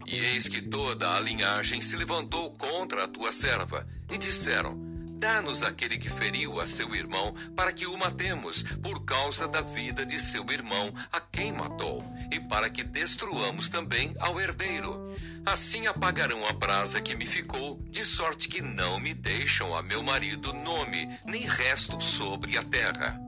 E 0.06 0.18
eis 0.18 0.48
que 0.48 0.62
toda 0.62 1.14
a 1.14 1.20
linhagem 1.20 1.82
se 1.82 1.94
levantou 1.94 2.54
contra 2.54 3.04
a 3.04 3.08
tua 3.08 3.32
serva, 3.32 3.86
e 4.10 4.16
disseram: 4.16 4.74
Dá-nos 5.18 5.62
aquele 5.62 5.98
que 5.98 6.08
feriu 6.08 6.58
a 6.58 6.66
seu 6.66 6.94
irmão, 6.94 7.34
para 7.54 7.70
que 7.70 7.86
o 7.86 7.98
matemos, 7.98 8.62
por 8.82 9.04
causa 9.04 9.46
da 9.46 9.60
vida 9.60 10.06
de 10.06 10.18
seu 10.18 10.50
irmão, 10.50 10.90
a 11.12 11.20
quem 11.20 11.52
matou, 11.52 12.02
e 12.32 12.40
para 12.40 12.70
que 12.70 12.82
destruamos 12.82 13.68
também 13.68 14.14
ao 14.18 14.40
herdeiro. 14.40 15.14
Assim 15.44 15.86
apagarão 15.86 16.48
a 16.48 16.52
brasa 16.54 16.98
que 16.98 17.14
me 17.14 17.26
ficou, 17.26 17.78
de 17.90 18.06
sorte 18.06 18.48
que 18.48 18.62
não 18.62 18.98
me 18.98 19.12
deixam 19.12 19.76
a 19.76 19.82
meu 19.82 20.02
marido 20.02 20.54
nome, 20.54 21.18
nem 21.26 21.42
resto 21.42 22.02
sobre 22.02 22.56
a 22.56 22.62
terra. 22.62 23.20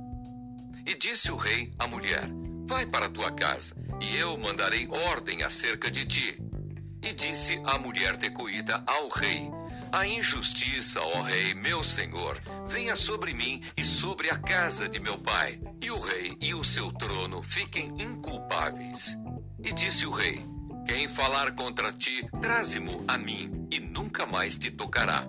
E 0.87 0.95
disse 0.95 1.31
o 1.31 1.37
rei 1.37 1.71
à 1.79 1.87
mulher: 1.87 2.27
Vai 2.67 2.85
para 2.85 3.09
tua 3.09 3.31
casa, 3.33 3.75
e 4.01 4.17
eu 4.17 4.37
mandarei 4.37 4.89
ordem 4.89 5.43
acerca 5.43 5.91
de 5.91 6.05
ti. 6.05 6.39
E 7.03 7.13
disse 7.13 7.61
a 7.65 7.79
mulher 7.79 8.17
tecoída 8.17 8.83
ao 8.87 9.09
rei: 9.09 9.51
a 9.93 10.07
injustiça, 10.07 11.01
ó 11.01 11.23
rei, 11.23 11.55
meu 11.55 11.83
senhor, 11.83 12.41
venha 12.67 12.97
sobre 12.97 13.33
mim 13.33 13.63
e 13.77 13.85
sobre 13.85 14.31
a 14.31 14.37
casa 14.37 14.89
de 14.89 14.99
meu 14.99 15.17
pai, 15.17 15.61
e 15.81 15.91
o 15.91 15.99
rei 15.99 16.37
e 16.41 16.55
o 16.55 16.65
seu 16.65 16.93
trono 16.93 17.43
fiquem 17.43 17.95
inculpáveis. 17.99 19.17
E 19.63 19.73
disse 19.73 20.05
o 20.05 20.11
rei: 20.11 20.45
Quem 20.87 21.09
falar 21.09 21.53
contra 21.53 21.93
ti, 21.93 22.29
traze-mo 22.43 23.05
a 23.07 23.17
mim, 23.17 23.67
e 23.71 23.79
nunca 23.79 24.27
mais 24.27 24.59
te 24.59 24.71
tocará. 24.71 25.27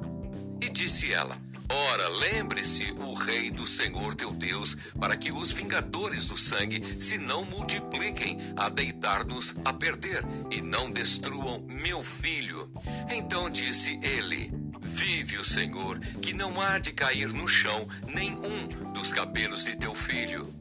E 0.60 0.70
disse 0.70 1.14
ela: 1.14 1.40
Ora, 1.70 2.08
lembre-se 2.08 2.92
o 2.92 3.14
rei 3.14 3.52
do 3.52 3.68
Senhor 3.68 4.16
teu 4.16 4.32
Deus, 4.32 4.78
para 5.00 5.18
que 5.18 5.32
os 5.32 5.52
vingadores 5.52 6.26
do 6.26 6.38
sangue 6.38 7.02
se 7.02 7.18
não 7.18 7.44
multipliquem 7.44 8.54
a 8.56 8.70
deitar-nos 8.70 9.56
a 9.66 9.74
perder 9.74 10.24
e 10.50 10.62
não 10.62 10.90
destruam 10.90 11.62
meu 11.68 12.04
filho. 12.04 12.72
Então 13.14 13.50
disse 13.50 14.00
ele: 14.02 14.52
Vive 14.82 15.38
o 15.38 15.46
Senhor, 15.46 16.00
que 16.22 16.34
não 16.34 16.62
há 16.62 16.80
de 16.80 16.94
cair 16.94 17.34
no 17.34 17.48
chão 17.48 17.88
nenhum 18.08 18.68
dos 18.94 19.12
cabelos 19.12 19.66
de 19.66 19.76
teu 19.76 19.94
filho. 19.94 20.54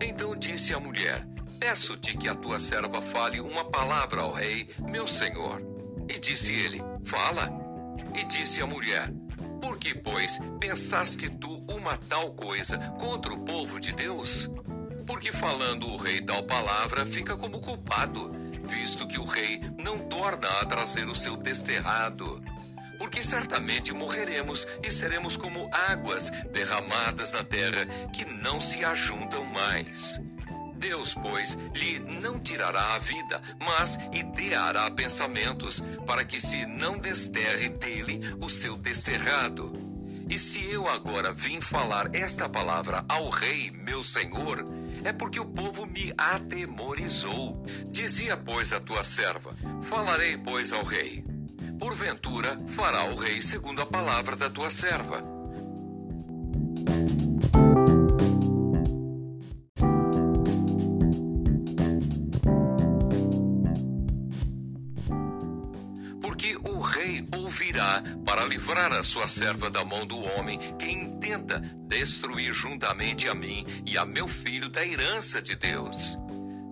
Então 0.00 0.34
disse 0.34 0.72
a 0.72 0.80
mulher: 0.80 1.26
Peço-te 1.58 2.16
que 2.16 2.26
a 2.26 2.34
tua 2.34 2.58
serva 2.58 3.02
fale 3.02 3.38
uma 3.38 3.64
palavra 3.66 4.22
ao 4.22 4.32
rei, 4.32 4.70
meu 4.88 5.06
senhor. 5.06 5.60
E 6.08 6.18
disse 6.18 6.54
ele: 6.54 6.80
Fala. 7.04 7.50
E 8.18 8.24
disse 8.24 8.62
a 8.62 8.66
mulher: 8.66 9.12
Por 9.60 9.78
que, 9.78 9.94
pois, 9.94 10.38
pensaste 10.58 11.28
tu 11.28 11.62
uma 11.68 11.96
tal 11.96 12.32
coisa 12.32 12.78
contra 12.98 13.32
o 13.32 13.40
povo 13.40 13.78
de 13.78 13.92
Deus? 13.92 14.50
Porque 15.06 15.32
falando 15.32 15.88
o 15.88 15.96
rei 15.96 16.20
tal 16.20 16.42
palavra, 16.42 17.04
fica 17.04 17.36
como 17.36 17.60
culpado, 17.60 18.30
visto 18.64 19.06
que 19.06 19.18
o 19.18 19.24
rei 19.24 19.60
não 19.78 19.98
torna 19.98 20.48
a 20.60 20.66
trazer 20.66 21.08
o 21.08 21.14
seu 21.14 21.36
desterrado 21.36 22.42
porque 23.00 23.22
certamente 23.22 23.94
morreremos 23.94 24.68
e 24.82 24.90
seremos 24.90 25.34
como 25.34 25.70
águas 25.72 26.28
derramadas 26.52 27.32
na 27.32 27.42
terra 27.42 27.86
que 28.12 28.26
não 28.26 28.60
se 28.60 28.84
ajuntam 28.84 29.42
mais. 29.42 30.22
Deus, 30.80 31.14
pois, 31.14 31.58
lhe 31.74 31.98
não 31.98 32.40
tirará 32.40 32.94
a 32.94 32.98
vida, 32.98 33.40
mas 33.60 33.98
ideará 34.12 34.90
pensamentos, 34.90 35.84
para 36.06 36.24
que 36.24 36.40
se 36.40 36.64
não 36.64 36.98
desterre 36.98 37.68
dele 37.68 38.34
o 38.40 38.48
seu 38.48 38.78
desterrado. 38.78 39.70
E 40.28 40.38
se 40.38 40.64
eu 40.64 40.88
agora 40.88 41.32
vim 41.32 41.60
falar 41.60 42.14
esta 42.14 42.48
palavra 42.48 43.04
ao 43.08 43.28
rei, 43.28 43.70
meu 43.70 44.02
senhor, 44.02 44.64
é 45.04 45.12
porque 45.12 45.38
o 45.38 45.44
povo 45.44 45.84
me 45.84 46.14
atemorizou. 46.16 47.62
Dizia, 47.90 48.36
pois, 48.36 48.72
a 48.72 48.80
tua 48.80 49.04
serva: 49.04 49.54
Falarei, 49.82 50.38
pois, 50.38 50.72
ao 50.72 50.82
rei. 50.82 51.22
Porventura 51.78 52.58
fará 52.68 53.04
o 53.04 53.16
rei 53.16 53.42
segundo 53.42 53.82
a 53.82 53.86
palavra 53.86 54.34
da 54.34 54.48
tua 54.48 54.70
serva. 54.70 55.39
Para 68.40 68.48
livrar 68.48 68.90
a 68.90 69.02
sua 69.02 69.28
serva 69.28 69.68
da 69.68 69.84
mão 69.84 70.06
do 70.06 70.18
homem 70.18 70.58
que 70.78 70.90
intenta 70.90 71.60
destruir 71.86 72.54
juntamente 72.54 73.28
a 73.28 73.34
mim 73.34 73.66
e 73.84 73.98
a 73.98 74.06
meu 74.06 74.26
filho 74.26 74.70
da 74.70 74.82
herança 74.82 75.42
de 75.42 75.54
Deus. 75.54 76.18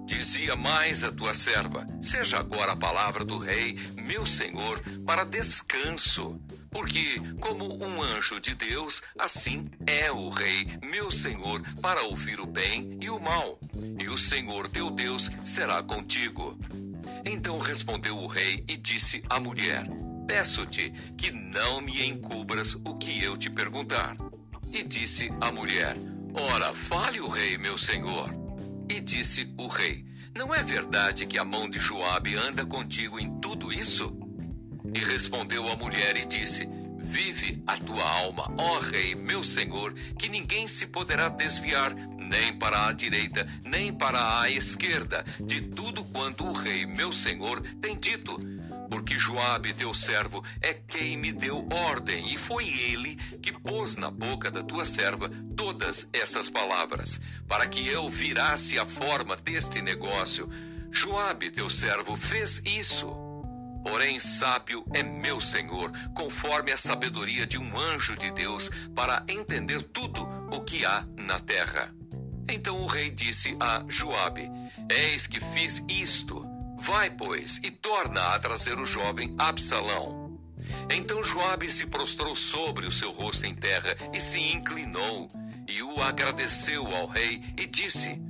Dizia 0.07 0.57
mais 0.57 1.05
a 1.05 1.13
tua 1.13 1.35
serva: 1.35 1.87
Seja 2.01 2.39
agora 2.39 2.73
a 2.73 2.77
palavra 2.77 3.23
do 3.23 3.37
rei, 3.37 3.79
meu 4.03 4.25
senhor, 4.25 4.81
para 5.05 5.25
descanso. 5.25 6.41
Porque, 6.71 7.21
como 7.39 7.85
um 7.85 8.03
anjo 8.03 8.41
de 8.41 8.55
Deus, 8.55 9.03
assim 9.19 9.71
é 9.87 10.11
o 10.11 10.31
rei, 10.31 10.67
meu 10.83 11.11
senhor, 11.11 11.61
para 11.83 12.03
ouvir 12.05 12.41
o 12.41 12.47
bem 12.47 12.99
e 13.03 13.11
o 13.11 13.21
mal. 13.21 13.59
E 13.99 14.09
o 14.09 14.17
Senhor 14.17 14.69
teu 14.69 14.91
Deus 14.91 15.31
será 15.43 15.83
contigo. 15.83 16.59
Então 17.27 17.59
respondeu 17.59 18.17
o 18.17 18.27
rei 18.27 18.65
e 18.67 18.77
disse 18.77 19.23
à 19.29 19.39
mulher: 19.39 19.87
Peço-te 20.29 20.93
que 21.17 21.31
não 21.31 21.81
me 21.81 22.07
encubras 22.07 22.75
o 22.75 22.95
que 22.97 23.25
eu 23.25 23.35
te 23.35 23.49
perguntar. 23.49 24.15
E 24.71 24.83
disse 24.85 25.33
a 25.41 25.51
mulher: 25.51 25.97
Ora, 26.35 26.75
fale 26.75 27.19
o 27.19 27.29
rei, 27.29 27.57
meu 27.57 27.79
senhor. 27.79 28.29
E 28.91 29.01
disse 29.01 29.51
o 29.57 29.67
rei: 29.67 30.05
Não 30.37 30.55
é 30.55 30.63
verdade 30.63 31.25
que 31.25 31.39
a 31.39 31.45
mão 31.47 31.67
de 31.67 31.79
Joabe 31.79 32.37
anda 32.37 32.67
contigo 32.67 33.19
em 33.19 33.41
tudo 33.41 33.73
isso? 33.73 34.15
E 34.95 34.99
respondeu 34.99 35.67
a 35.67 35.77
mulher 35.77 36.15
e 36.19 36.27
disse: 36.27 36.69
Vive 36.99 37.63
a 37.67 37.79
tua 37.79 38.05
alma, 38.05 38.53
ó 38.59 38.81
rei, 38.81 39.15
meu 39.15 39.43
senhor, 39.43 39.95
que 40.19 40.29
ninguém 40.29 40.69
se 40.69 40.87
poderá 40.87 41.31
desviar 41.31 41.95
nem 41.95 42.53
para 42.59 42.87
a 42.87 42.93
direita, 42.93 43.49
nem 43.65 43.95
para 43.95 44.43
a 44.43 44.51
esquerda, 44.51 45.25
de 45.41 45.63
tudo 45.63 46.05
quanto 46.05 46.45
o 46.45 46.53
rei, 46.53 46.85
meu 46.85 47.11
senhor, 47.11 47.63
tem 47.81 47.99
dito 47.99 48.39
porque 48.89 49.19
Joabe, 49.19 49.75
teu 49.75 49.93
servo, 49.93 50.43
é 50.61 50.73
quem 50.75 51.17
me 51.17 51.33
deu 51.33 51.67
ordem, 51.71 52.33
e 52.33 52.39
foi 52.39 52.67
ele 52.67 53.17
que 53.43 53.53
pôs 53.53 53.97
na 53.97 54.11
boca 54.11 54.51
da 54.51 54.63
tua 54.63 54.85
serva 54.85 55.31
todas 55.57 56.09
essas 56.13 56.49
palavras, 56.49 57.21
para 57.47 57.67
que 57.67 57.87
eu 57.87 58.09
virasse 58.09 58.79
a 58.79 58.87
forma 58.87 59.37
deste 59.37 59.83
negócio. 59.83 60.49
Joabe, 60.91 61.51
teu 61.51 61.69
servo, 61.69 62.17
fez 62.17 62.63
isso. 62.65 63.09
Porém, 63.83 64.19
sábio 64.19 64.85
é 64.95 65.03
meu 65.03 65.41
senhor, 65.41 65.93
conforme 66.15 66.73
a 66.73 66.77
sabedoria 66.77 67.47
de 67.47 67.59
um 67.59 67.79
anjo 67.79 68.17
de 68.17 68.31
Deus, 68.33 68.71
para 68.95 69.25
entender 69.29 69.83
tudo 69.83 70.27
o 70.51 70.61
que 70.61 70.85
há 70.85 71.07
na 71.17 71.39
terra. 71.39 71.95
Então 72.51 72.81
o 72.81 72.87
rei 72.87 73.11
disse 73.11 73.57
a 73.61 73.85
Joabe: 73.89 74.51
Eis 74.91 75.27
que 75.27 75.39
fiz 75.53 75.85
isto 75.89 76.48
Vai, 76.79 77.11
pois, 77.11 77.59
e 77.59 77.71
torna 77.71 78.35
a 78.35 78.39
trazer 78.39 78.79
o 78.79 78.87
jovem 78.87 79.35
Absalão. 79.37 80.39
Então 80.95 81.23
Joabe 81.25 81.71
se 81.71 81.87
prostrou 81.87 82.37
sobre 82.37 82.87
o 82.87 82.93
seu 82.93 83.11
rosto 83.11 83.45
em 83.47 83.55
terra 83.55 83.97
e 84.13 84.21
se 84.21 84.39
inclinou, 84.39 85.29
e 85.67 85.83
o 85.83 86.01
agradeceu 86.01 86.87
ao 86.95 87.07
rei 87.07 87.43
e 87.59 87.67
disse: 87.67 88.23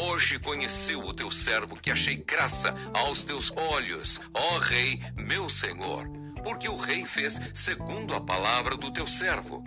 Hoje 0.00 0.38
conheceu 0.38 1.00
o 1.00 1.12
teu 1.12 1.30
servo 1.30 1.76
que 1.76 1.90
achei 1.90 2.16
graça 2.16 2.74
aos 2.94 3.24
teus 3.24 3.50
olhos, 3.50 4.20
ó 4.32 4.58
rei, 4.58 5.00
meu 5.16 5.48
senhor, 5.48 6.08
porque 6.44 6.68
o 6.68 6.76
rei 6.76 7.04
fez 7.04 7.40
segundo 7.52 8.14
a 8.14 8.20
palavra 8.20 8.76
do 8.76 8.90
teu 8.90 9.06
servo. 9.06 9.64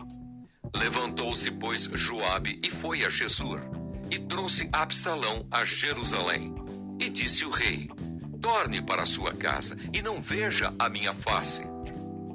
Levantou-se, 0.76 1.52
pois, 1.52 1.84
Joabe 1.94 2.60
e 2.64 2.70
foi 2.70 3.04
a 3.04 3.10
Jesus, 3.10 3.62
e 4.10 4.18
trouxe 4.18 4.70
Absalão 4.72 5.46
a 5.52 5.66
Jerusalém. 5.66 6.56
E 7.00 7.10
disse 7.10 7.46
o 7.46 7.50
rei: 7.50 7.90
Torne 8.42 8.82
para 8.82 9.06
sua 9.06 9.34
casa 9.34 9.76
e 9.94 10.02
não 10.02 10.22
veja 10.22 10.74
a 10.80 10.90
minha 10.90 11.14
face. 11.14 11.68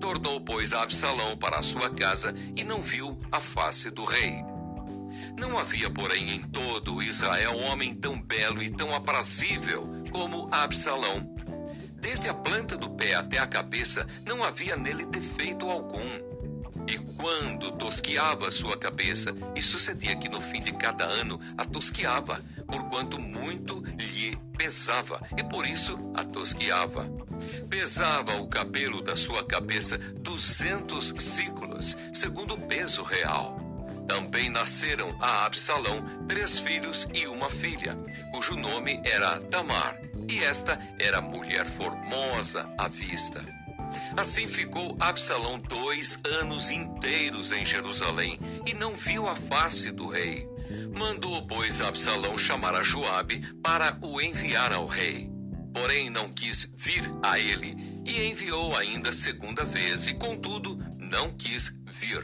Tornou, 0.00 0.40
pois, 0.40 0.72
a 0.72 0.82
Absalão 0.82 1.36
para 1.36 1.58
a 1.58 1.62
sua 1.62 1.90
casa 1.90 2.34
e 2.54 2.62
não 2.62 2.82
viu 2.82 3.18
a 3.32 3.40
face 3.40 3.90
do 3.90 4.04
rei. 4.04 4.44
Não 5.38 5.58
havia, 5.58 5.90
porém, 5.90 6.34
em 6.34 6.42
todo 6.42 7.02
Israel 7.02 7.58
homem 7.58 7.94
tão 7.94 8.20
belo 8.20 8.62
e 8.62 8.70
tão 8.70 8.94
aprazível 8.94 9.88
como 10.10 10.48
Absalão. 10.52 11.34
Desde 11.94 12.28
a 12.28 12.34
planta 12.34 12.76
do 12.76 12.90
pé 12.90 13.14
até 13.14 13.38
a 13.38 13.46
cabeça, 13.46 14.06
não 14.26 14.44
havia 14.44 14.76
nele 14.76 15.06
defeito 15.06 15.70
algum. 15.70 16.34
E 16.86 16.98
quando 17.16 17.72
tosquiava 17.72 18.50
sua 18.50 18.76
cabeça, 18.76 19.34
e 19.56 19.62
sucedia 19.62 20.14
que 20.14 20.28
no 20.28 20.40
fim 20.40 20.60
de 20.60 20.72
cada 20.72 21.04
ano 21.04 21.40
a 21.56 21.64
tosquiava, 21.64 22.44
porquanto 22.74 23.20
muito 23.20 23.84
lhe 23.96 24.36
pesava, 24.58 25.20
e 25.38 25.44
por 25.44 25.64
isso 25.64 25.96
a 26.12 26.24
tosquiava. 26.24 27.08
Pesava 27.70 28.34
o 28.34 28.48
cabelo 28.48 29.00
da 29.00 29.16
sua 29.16 29.44
cabeça 29.44 29.96
duzentos 29.96 31.14
ciclos, 31.18 31.96
segundo 32.12 32.54
o 32.54 32.60
peso 32.60 33.04
real. 33.04 33.60
Também 34.08 34.50
nasceram 34.50 35.16
a 35.20 35.46
Absalão 35.46 36.04
três 36.26 36.58
filhos 36.58 37.08
e 37.14 37.28
uma 37.28 37.48
filha, 37.48 37.96
cujo 38.32 38.56
nome 38.56 39.00
era 39.04 39.38
Tamar, 39.42 39.96
e 40.28 40.42
esta 40.42 40.76
era 40.98 41.20
mulher 41.20 41.66
formosa 41.66 42.68
à 42.76 42.88
vista. 42.88 43.40
Assim 44.16 44.48
ficou 44.48 44.96
Absalão 44.98 45.60
dois 45.60 46.18
anos 46.40 46.70
inteiros 46.70 47.52
em 47.52 47.64
Jerusalém 47.64 48.40
e 48.66 48.74
não 48.74 48.94
viu 48.96 49.28
a 49.28 49.36
face 49.36 49.92
do 49.92 50.08
rei. 50.08 50.53
Mandou, 50.96 51.46
pois, 51.46 51.80
Absalão 51.80 52.36
chamar 52.36 52.74
a 52.74 52.82
Joabe 52.82 53.42
para 53.62 53.98
o 54.00 54.20
enviar 54.20 54.72
ao 54.72 54.86
rei. 54.86 55.30
Porém, 55.72 56.08
não 56.08 56.32
quis 56.32 56.70
vir 56.76 57.04
a 57.22 57.38
ele 57.38 57.76
e 58.04 58.26
enviou 58.26 58.76
ainda 58.76 59.12
segunda 59.12 59.64
vez, 59.64 60.06
e 60.06 60.14
contudo 60.14 60.78
não 60.98 61.32
quis 61.32 61.74
vir. 61.86 62.22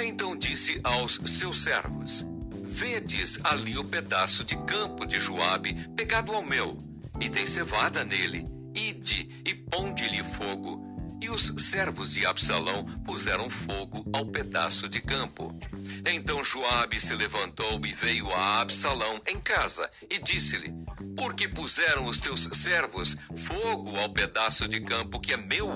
Então 0.00 0.36
disse 0.36 0.80
aos 0.82 1.20
seus 1.26 1.62
servos: 1.62 2.26
Vedes 2.62 3.38
ali 3.44 3.76
o 3.76 3.84
pedaço 3.84 4.44
de 4.44 4.56
campo 4.64 5.04
de 5.04 5.20
Joabe 5.20 5.88
pegado 5.96 6.32
ao 6.32 6.42
meu, 6.42 6.78
e 7.20 7.28
tem 7.28 7.46
cevada 7.46 8.04
nele. 8.04 8.46
Ide 8.74 9.42
e 9.44 9.54
ponde-lhe 9.54 10.24
fogo. 10.24 10.91
E 11.22 11.30
os 11.30 11.54
servos 11.56 12.12
de 12.12 12.26
Absalão 12.26 12.84
puseram 13.04 13.48
fogo 13.48 14.04
ao 14.12 14.26
pedaço 14.26 14.88
de 14.88 15.00
campo. 15.00 15.56
Então 16.04 16.42
Joabe 16.42 17.00
se 17.00 17.14
levantou 17.14 17.80
e 17.86 17.92
veio 17.92 18.28
a 18.34 18.60
Absalão 18.60 19.22
em 19.28 19.38
casa 19.38 19.88
e 20.10 20.18
disse-lhe: 20.18 20.74
Por 21.16 21.32
que 21.34 21.46
puseram 21.46 22.06
os 22.06 22.18
teus 22.20 22.48
servos 22.54 23.16
fogo 23.36 23.96
ao 23.98 24.12
pedaço 24.12 24.66
de 24.66 24.80
campo 24.80 25.20
que 25.20 25.32
é 25.32 25.36
meu? 25.36 25.70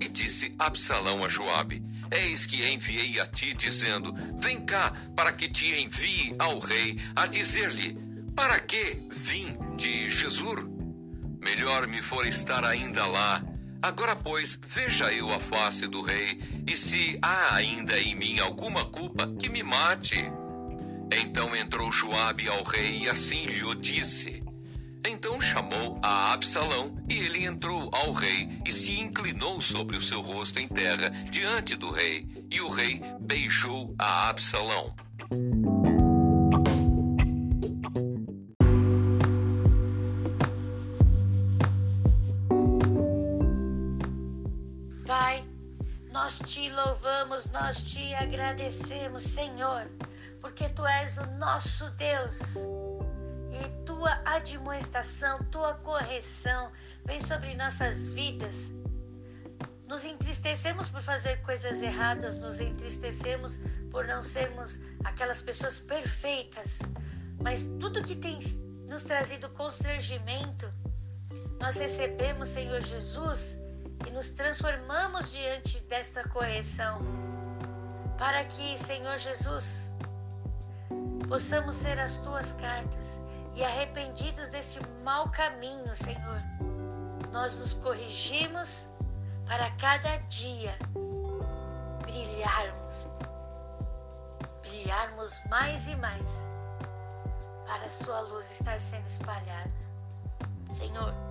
E 0.00 0.08
disse 0.08 0.52
Absalão 0.58 1.24
a 1.24 1.28
Joabe: 1.28 1.80
Eis 2.10 2.44
que 2.44 2.68
enviei 2.68 3.20
a 3.20 3.26
ti, 3.28 3.54
dizendo: 3.54 4.12
Vem 4.40 4.66
cá, 4.66 4.92
para 5.14 5.32
que 5.32 5.48
te 5.48 5.80
envie 5.80 6.34
ao 6.40 6.58
rei, 6.58 7.00
a 7.14 7.28
dizer-lhe: 7.28 7.96
Para 8.34 8.58
que 8.58 9.00
vim 9.12 9.56
de 9.76 10.10
Jesus? 10.10 10.66
Melhor 11.40 11.86
me 11.86 12.02
for 12.02 12.26
estar 12.26 12.64
ainda 12.64 13.06
lá. 13.06 13.40
Agora, 13.86 14.16
pois, 14.16 14.58
veja 14.66 15.12
eu 15.12 15.32
a 15.32 15.38
face 15.38 15.86
do 15.86 16.02
rei, 16.02 16.40
e 16.66 16.76
se 16.76 17.16
há 17.22 17.54
ainda 17.54 17.96
em 17.96 18.16
mim 18.16 18.40
alguma 18.40 18.84
culpa, 18.84 19.28
que 19.38 19.48
me 19.48 19.62
mate. 19.62 20.16
Então 21.08 21.54
entrou 21.54 21.92
Joabe 21.92 22.48
ao 22.48 22.64
rei 22.64 23.04
e 23.04 23.08
assim 23.08 23.46
lhe 23.46 23.62
o 23.62 23.76
disse. 23.76 24.42
Então 25.08 25.40
chamou 25.40 26.00
a 26.02 26.32
Absalão, 26.32 27.00
e 27.08 27.14
ele 27.14 27.44
entrou 27.44 27.88
ao 27.92 28.12
rei 28.12 28.58
e 28.66 28.72
se 28.72 28.98
inclinou 28.98 29.62
sobre 29.62 29.96
o 29.96 30.02
seu 30.02 30.20
rosto 30.20 30.58
em 30.58 30.66
terra 30.66 31.08
diante 31.30 31.76
do 31.76 31.92
rei, 31.92 32.26
e 32.50 32.60
o 32.60 32.68
rei 32.68 33.00
beijou 33.20 33.94
a 34.00 34.28
Absalão. 34.28 34.96
Nós 46.36 46.52
te 46.52 46.68
louvamos, 46.68 47.46
nós 47.46 47.82
te 47.82 48.14
agradecemos, 48.14 49.22
Senhor, 49.22 49.90
porque 50.38 50.68
tu 50.68 50.84
és 50.86 51.16
o 51.16 51.26
nosso 51.38 51.90
Deus 51.92 52.56
e 53.52 53.84
tua 53.86 54.20
admoestação, 54.22 55.38
tua 55.50 55.74
correção 55.76 56.70
vem 57.06 57.22
sobre 57.22 57.54
nossas 57.54 58.08
vidas. 58.08 58.70
Nos 59.86 60.04
entristecemos 60.04 60.90
por 60.90 61.00
fazer 61.00 61.40
coisas 61.40 61.80
erradas, 61.80 62.38
nos 62.38 62.60
entristecemos 62.60 63.60
por 63.90 64.06
não 64.06 64.20
sermos 64.20 64.78
aquelas 65.04 65.40
pessoas 65.40 65.78
perfeitas, 65.78 66.80
mas 67.40 67.62
tudo 67.80 68.02
que 68.02 68.14
tem 68.14 68.38
nos 68.86 69.04
trazido 69.04 69.48
constrangimento, 69.50 70.68
nós 71.58 71.78
recebemos, 71.78 72.50
Senhor 72.50 72.82
Jesus, 72.82 73.58
e 74.06 74.10
nos 74.10 74.30
transformamos 74.30 75.32
diante 75.32 75.80
desta 75.80 76.26
correção, 76.28 77.00
para 78.16 78.44
que, 78.44 78.78
Senhor 78.78 79.18
Jesus, 79.18 79.92
possamos 81.28 81.74
ser 81.76 81.98
as 81.98 82.18
tuas 82.18 82.52
cartas 82.52 83.20
e 83.54 83.64
arrependidos 83.64 84.48
desse 84.48 84.78
mau 85.02 85.28
caminho, 85.30 85.94
Senhor, 85.96 86.40
nós 87.32 87.56
nos 87.56 87.74
corrigimos 87.74 88.86
para 89.46 89.70
cada 89.72 90.16
dia 90.28 90.78
brilharmos, 92.02 93.06
brilharmos 94.62 95.40
mais 95.48 95.88
e 95.88 95.96
mais, 95.96 96.44
para 97.66 97.86
a 97.86 97.90
Sua 97.90 98.20
luz 98.20 98.50
estar 98.50 98.80
sendo 98.80 99.06
espalhada. 99.06 99.74
Senhor, 100.72 101.25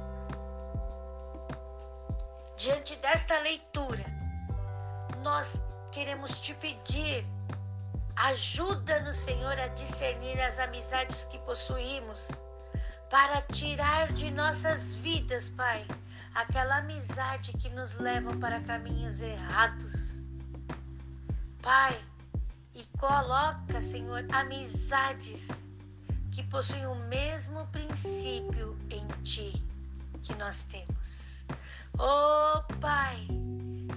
diante 2.57 2.95
desta 2.97 3.37
leitura, 3.39 4.05
nós 5.23 5.61
queremos 5.91 6.39
te 6.39 6.53
pedir 6.55 7.25
Ajuda-nos, 8.15 9.17
Senhor, 9.17 9.59
a 9.59 9.67
discernir 9.67 10.39
as 10.39 10.57
amizades 10.57 11.25
que 11.25 11.37
possuímos, 11.39 12.29
para 13.09 13.41
tirar 13.41 14.11
de 14.13 14.31
nossas 14.31 14.95
vidas, 14.95 15.49
Pai, 15.49 15.85
aquela 16.33 16.77
amizade 16.77 17.51
que 17.53 17.69
nos 17.69 17.99
leva 17.99 18.35
para 18.37 18.61
caminhos 18.61 19.19
errados. 19.19 20.23
Pai, 21.61 22.01
e 22.73 22.83
coloca, 22.97 23.81
Senhor, 23.81 24.25
amizades 24.31 25.49
que 26.31 26.41
possuem 26.43 26.85
o 26.87 26.95
mesmo 26.95 27.67
princípio 27.67 28.79
em 28.89 29.05
Ti 29.23 29.61
que 30.23 30.33
nós 30.35 30.63
temos. 30.63 31.45
Oh, 31.97 32.61
Pai, 32.81 33.25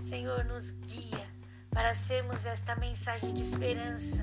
Senhor, 0.01 0.45
nos 0.45 0.71
guia 0.71 1.27
para 1.71 1.97
sermos 1.97 2.47
esta 2.47 2.77
mensagem 2.77 3.35
de 3.35 3.43
esperança. 3.43 4.23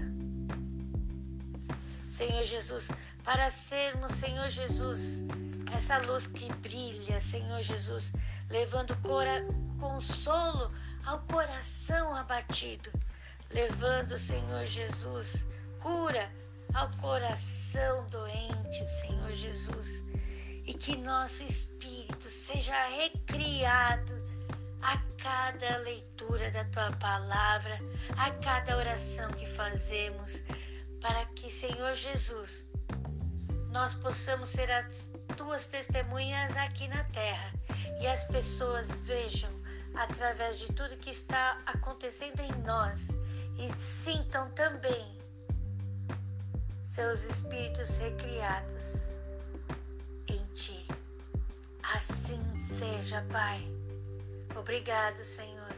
Senhor 2.08 2.46
Jesus, 2.46 2.90
para 3.26 3.52
sermos, 3.52 4.14
Senhor 4.14 4.50
Jesus, 4.50 5.24
essa 5.76 5.98
luz 5.98 6.26
que 6.26 6.52
brilha, 6.54 7.20
Senhor 7.20 7.62
Jesus, 7.62 8.14
levando 8.50 8.96
consolo 9.78 10.72
ao 11.06 11.20
coração 11.24 12.16
abatido, 12.16 12.90
levando, 13.52 14.18
Senhor 14.18 14.66
Jesus, 14.66 15.46
cura 15.82 16.32
ao 16.74 16.90
coração 17.02 18.08
doente, 18.08 18.88
Senhor 19.02 19.34
Jesus, 19.34 20.02
e 20.64 20.74
que 20.74 20.96
nosso 20.96 21.44
espírito 21.44 21.76
seja 22.30 22.88
recriado 22.88 24.14
a 24.82 24.98
cada 25.18 25.78
leitura 25.78 26.52
da 26.52 26.64
tua 26.66 26.92
palavra, 26.98 27.80
a 28.18 28.32
cada 28.32 28.78
oração 28.78 29.32
que 29.32 29.46
fazemos, 29.46 30.42
para 31.02 31.26
que, 31.28 31.52
Senhor 31.52 31.94
Jesus, 31.94 32.66
nós 33.72 33.94
possamos 33.94 34.50
ser 34.50 34.72
as 34.72 35.10
tuas 35.36 35.66
testemunhas 35.66 36.56
aqui 36.56 36.88
na 36.88 37.04
terra 37.06 37.54
e 38.00 38.08
as 38.08 38.24
pessoas 38.26 38.90
vejam 38.90 39.50
através 39.96 40.60
de 40.60 40.68
tudo 40.74 40.98
que 40.98 41.10
está 41.10 41.58
acontecendo 41.66 42.42
em 42.42 42.52
nós 42.64 43.10
e 43.58 43.80
sintam 43.80 44.50
também 44.52 45.18
seus 46.86 47.24
espíritos 47.26 47.98
recriados 47.98 49.10
em 50.28 50.46
ti. 50.54 50.88
Assim 51.94 52.42
seja, 52.58 53.24
Pai. 53.32 53.62
Obrigado, 54.58 55.24
Senhor, 55.24 55.76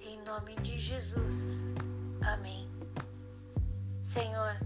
em 0.00 0.22
nome 0.22 0.56
de 0.56 0.78
Jesus. 0.78 1.70
Amém. 2.22 2.70
Senhor, 4.02 4.56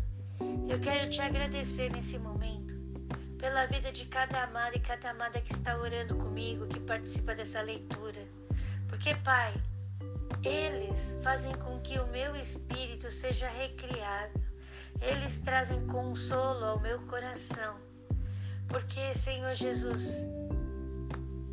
eu 0.68 0.80
quero 0.80 1.10
te 1.10 1.20
agradecer 1.20 1.90
nesse 1.90 2.18
momento 2.18 2.74
pela 3.36 3.66
vida 3.66 3.90
de 3.90 4.06
cada 4.06 4.44
amado 4.44 4.76
e 4.76 4.80
cada 4.80 5.10
amada 5.10 5.40
que 5.40 5.52
está 5.52 5.76
orando 5.76 6.14
comigo, 6.16 6.68
que 6.68 6.80
participa 6.80 7.34
dessa 7.34 7.60
leitura. 7.60 8.24
Porque, 8.88 9.14
Pai, 9.16 9.54
eles 10.44 11.18
fazem 11.22 11.54
com 11.56 11.80
que 11.80 11.98
o 11.98 12.06
meu 12.08 12.36
espírito 12.36 13.10
seja 13.10 13.48
recriado. 13.48 14.40
Eles 15.00 15.38
trazem 15.38 15.84
consolo 15.86 16.64
ao 16.64 16.80
meu 16.80 17.00
coração. 17.06 17.76
Porque, 18.68 19.14
Senhor 19.14 19.54
Jesus, 19.54 20.26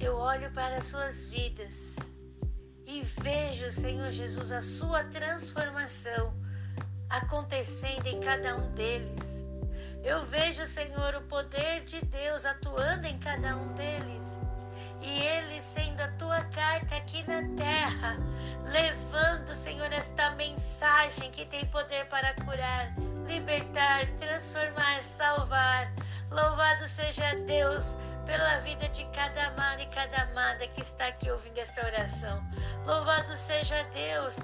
eu 0.03 0.17
olho 0.17 0.51
para 0.51 0.77
as 0.77 0.87
suas 0.87 1.25
vidas 1.25 1.95
e 2.85 3.03
vejo, 3.21 3.71
Senhor 3.71 4.11
Jesus, 4.11 4.51
a 4.51 4.61
sua 4.61 5.03
transformação 5.05 6.33
acontecendo 7.09 8.07
em 8.07 8.19
cada 8.19 8.57
um 8.57 8.73
deles. 8.73 9.45
Eu 10.03 10.25
vejo, 10.25 10.65
Senhor, 10.65 11.15
o 11.15 11.21
poder 11.21 11.85
de 11.85 12.03
Deus 12.05 12.45
atuando 12.45 13.07
em 13.07 13.17
cada 13.17 13.55
um 13.55 13.73
deles. 13.73 14.37
E 15.01 15.21
eles 15.21 15.63
sendo 15.63 16.01
a 16.01 16.09
tua 16.09 16.41
carta 16.45 16.95
aqui 16.95 17.23
na 17.25 17.55
terra, 17.55 18.17
levando, 18.63 19.55
Senhor, 19.55 19.91
esta 19.93 20.31
mensagem 20.31 21.31
que 21.31 21.45
tem 21.45 21.65
poder 21.67 22.05
para 22.09 22.33
curar, 22.43 22.93
libertar, 23.25 24.05
transformar, 24.17 25.01
salvar. 25.01 25.93
Louvado 26.29 26.87
seja 26.87 27.35
Deus 27.45 27.97
pela 28.25 28.59
vida 28.59 28.87
de 28.89 29.05
cada 29.05 29.47
amado 29.47 29.81
e 29.81 29.85
cada 29.87 30.23
amada 30.23 30.67
que 30.67 30.81
está 30.81 31.07
aqui 31.07 31.29
ouvindo 31.29 31.57
esta 31.57 31.85
oração. 31.85 32.43
Louvado 32.85 33.35
seja 33.35 33.83
Deus 33.93 34.39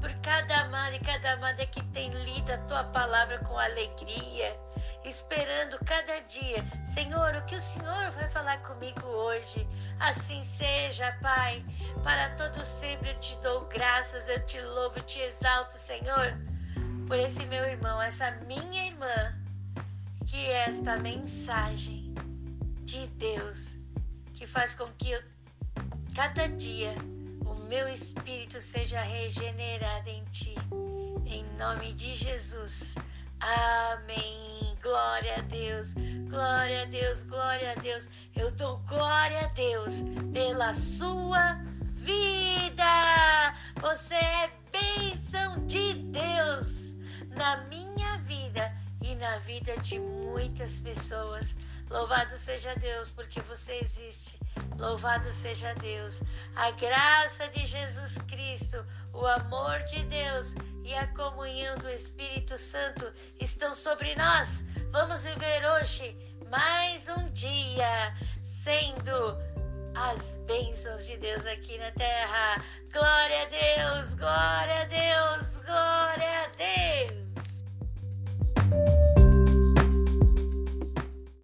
por 0.00 0.12
cada 0.20 0.62
amado 0.62 0.96
e 0.96 1.00
cada 1.00 1.32
amada 1.32 1.64
que 1.66 1.82
tem 1.86 2.10
lido 2.10 2.50
a 2.52 2.58
tua 2.58 2.84
palavra 2.84 3.38
com 3.38 3.56
alegria, 3.56 4.58
esperando 5.04 5.78
cada 5.84 6.20
dia. 6.22 6.64
Senhor, 6.84 7.36
o 7.36 7.44
que 7.44 7.54
o 7.54 7.60
Senhor 7.60 8.10
vai 8.10 8.28
falar 8.28 8.58
comigo 8.62 9.06
hoje? 9.06 9.66
Assim 10.00 10.42
seja, 10.42 11.16
Pai. 11.22 11.64
Para 12.02 12.30
todo 12.30 12.64
sempre 12.64 13.10
eu 13.10 13.20
te 13.20 13.36
dou 13.36 13.66
graças, 13.66 14.28
eu 14.28 14.44
te 14.44 14.60
louvo, 14.60 14.98
eu 14.98 15.02
te 15.04 15.20
exalto, 15.20 15.78
Senhor, 15.78 16.36
por 17.06 17.16
esse 17.18 17.46
meu 17.46 17.64
irmão, 17.64 18.02
essa 18.02 18.32
minha 18.46 18.86
irmã, 18.86 19.38
que 20.26 20.50
esta 20.50 20.96
mensagem 20.96 22.12
de 22.92 23.06
Deus 23.06 23.78
que 24.34 24.46
faz 24.46 24.74
com 24.74 24.86
que 24.98 25.12
eu, 25.12 25.22
cada 26.14 26.46
dia 26.46 26.94
o 27.46 27.54
meu 27.62 27.88
espírito 27.88 28.60
seja 28.60 29.00
regenerado 29.00 30.10
em 30.10 30.22
ti. 30.26 30.54
Em 31.24 31.42
nome 31.56 31.94
de 31.94 32.14
Jesus. 32.14 32.96
Amém. 33.40 34.76
Glória 34.82 35.36
a 35.36 35.40
Deus. 35.40 35.94
Glória 36.28 36.82
a 36.82 36.84
Deus. 36.84 37.22
Glória 37.22 37.72
a 37.72 37.74
Deus. 37.76 38.10
Eu 38.36 38.50
dou 38.50 38.76
glória 38.80 39.40
a 39.40 39.48
Deus 39.48 40.02
pela 40.30 40.74
sua 40.74 41.54
vida. 41.94 43.54
Você 43.80 44.16
é 44.16 44.50
bênção 44.70 45.64
de 45.64 45.94
Deus 45.94 46.92
na 47.30 47.56
minha 47.68 48.18
vida 48.18 48.70
e 49.00 49.14
na 49.14 49.38
vida 49.38 49.78
de 49.78 49.98
muitas 49.98 50.78
pessoas. 50.78 51.56
Louvado 51.92 52.38
seja 52.38 52.74
Deus 52.76 53.10
porque 53.10 53.38
você 53.42 53.74
existe. 53.74 54.40
Louvado 54.78 55.30
seja 55.30 55.74
Deus. 55.74 56.22
A 56.56 56.70
graça 56.70 57.46
de 57.48 57.66
Jesus 57.66 58.16
Cristo, 58.16 58.82
o 59.12 59.26
amor 59.26 59.78
de 59.84 60.02
Deus 60.06 60.54
e 60.82 60.94
a 60.94 61.06
comunhão 61.08 61.76
do 61.76 61.90
Espírito 61.90 62.56
Santo 62.56 63.12
estão 63.38 63.74
sobre 63.74 64.14
nós. 64.14 64.64
Vamos 64.90 65.24
viver 65.24 65.66
hoje 65.76 66.16
mais 66.48 67.08
um 67.08 67.30
dia 67.30 68.16
sendo 68.42 69.36
as 69.94 70.36
bênçãos 70.46 71.06
de 71.06 71.18
Deus 71.18 71.44
aqui 71.44 71.76
na 71.76 71.90
terra. 71.90 72.64
Glória 72.90 73.42
a 73.42 73.98
Deus, 73.98 74.14
glória 74.14 74.80
a 74.80 74.84
Deus, 74.86 75.58
glória 75.58 76.44
a 76.44 76.48
Deus. 76.56 77.31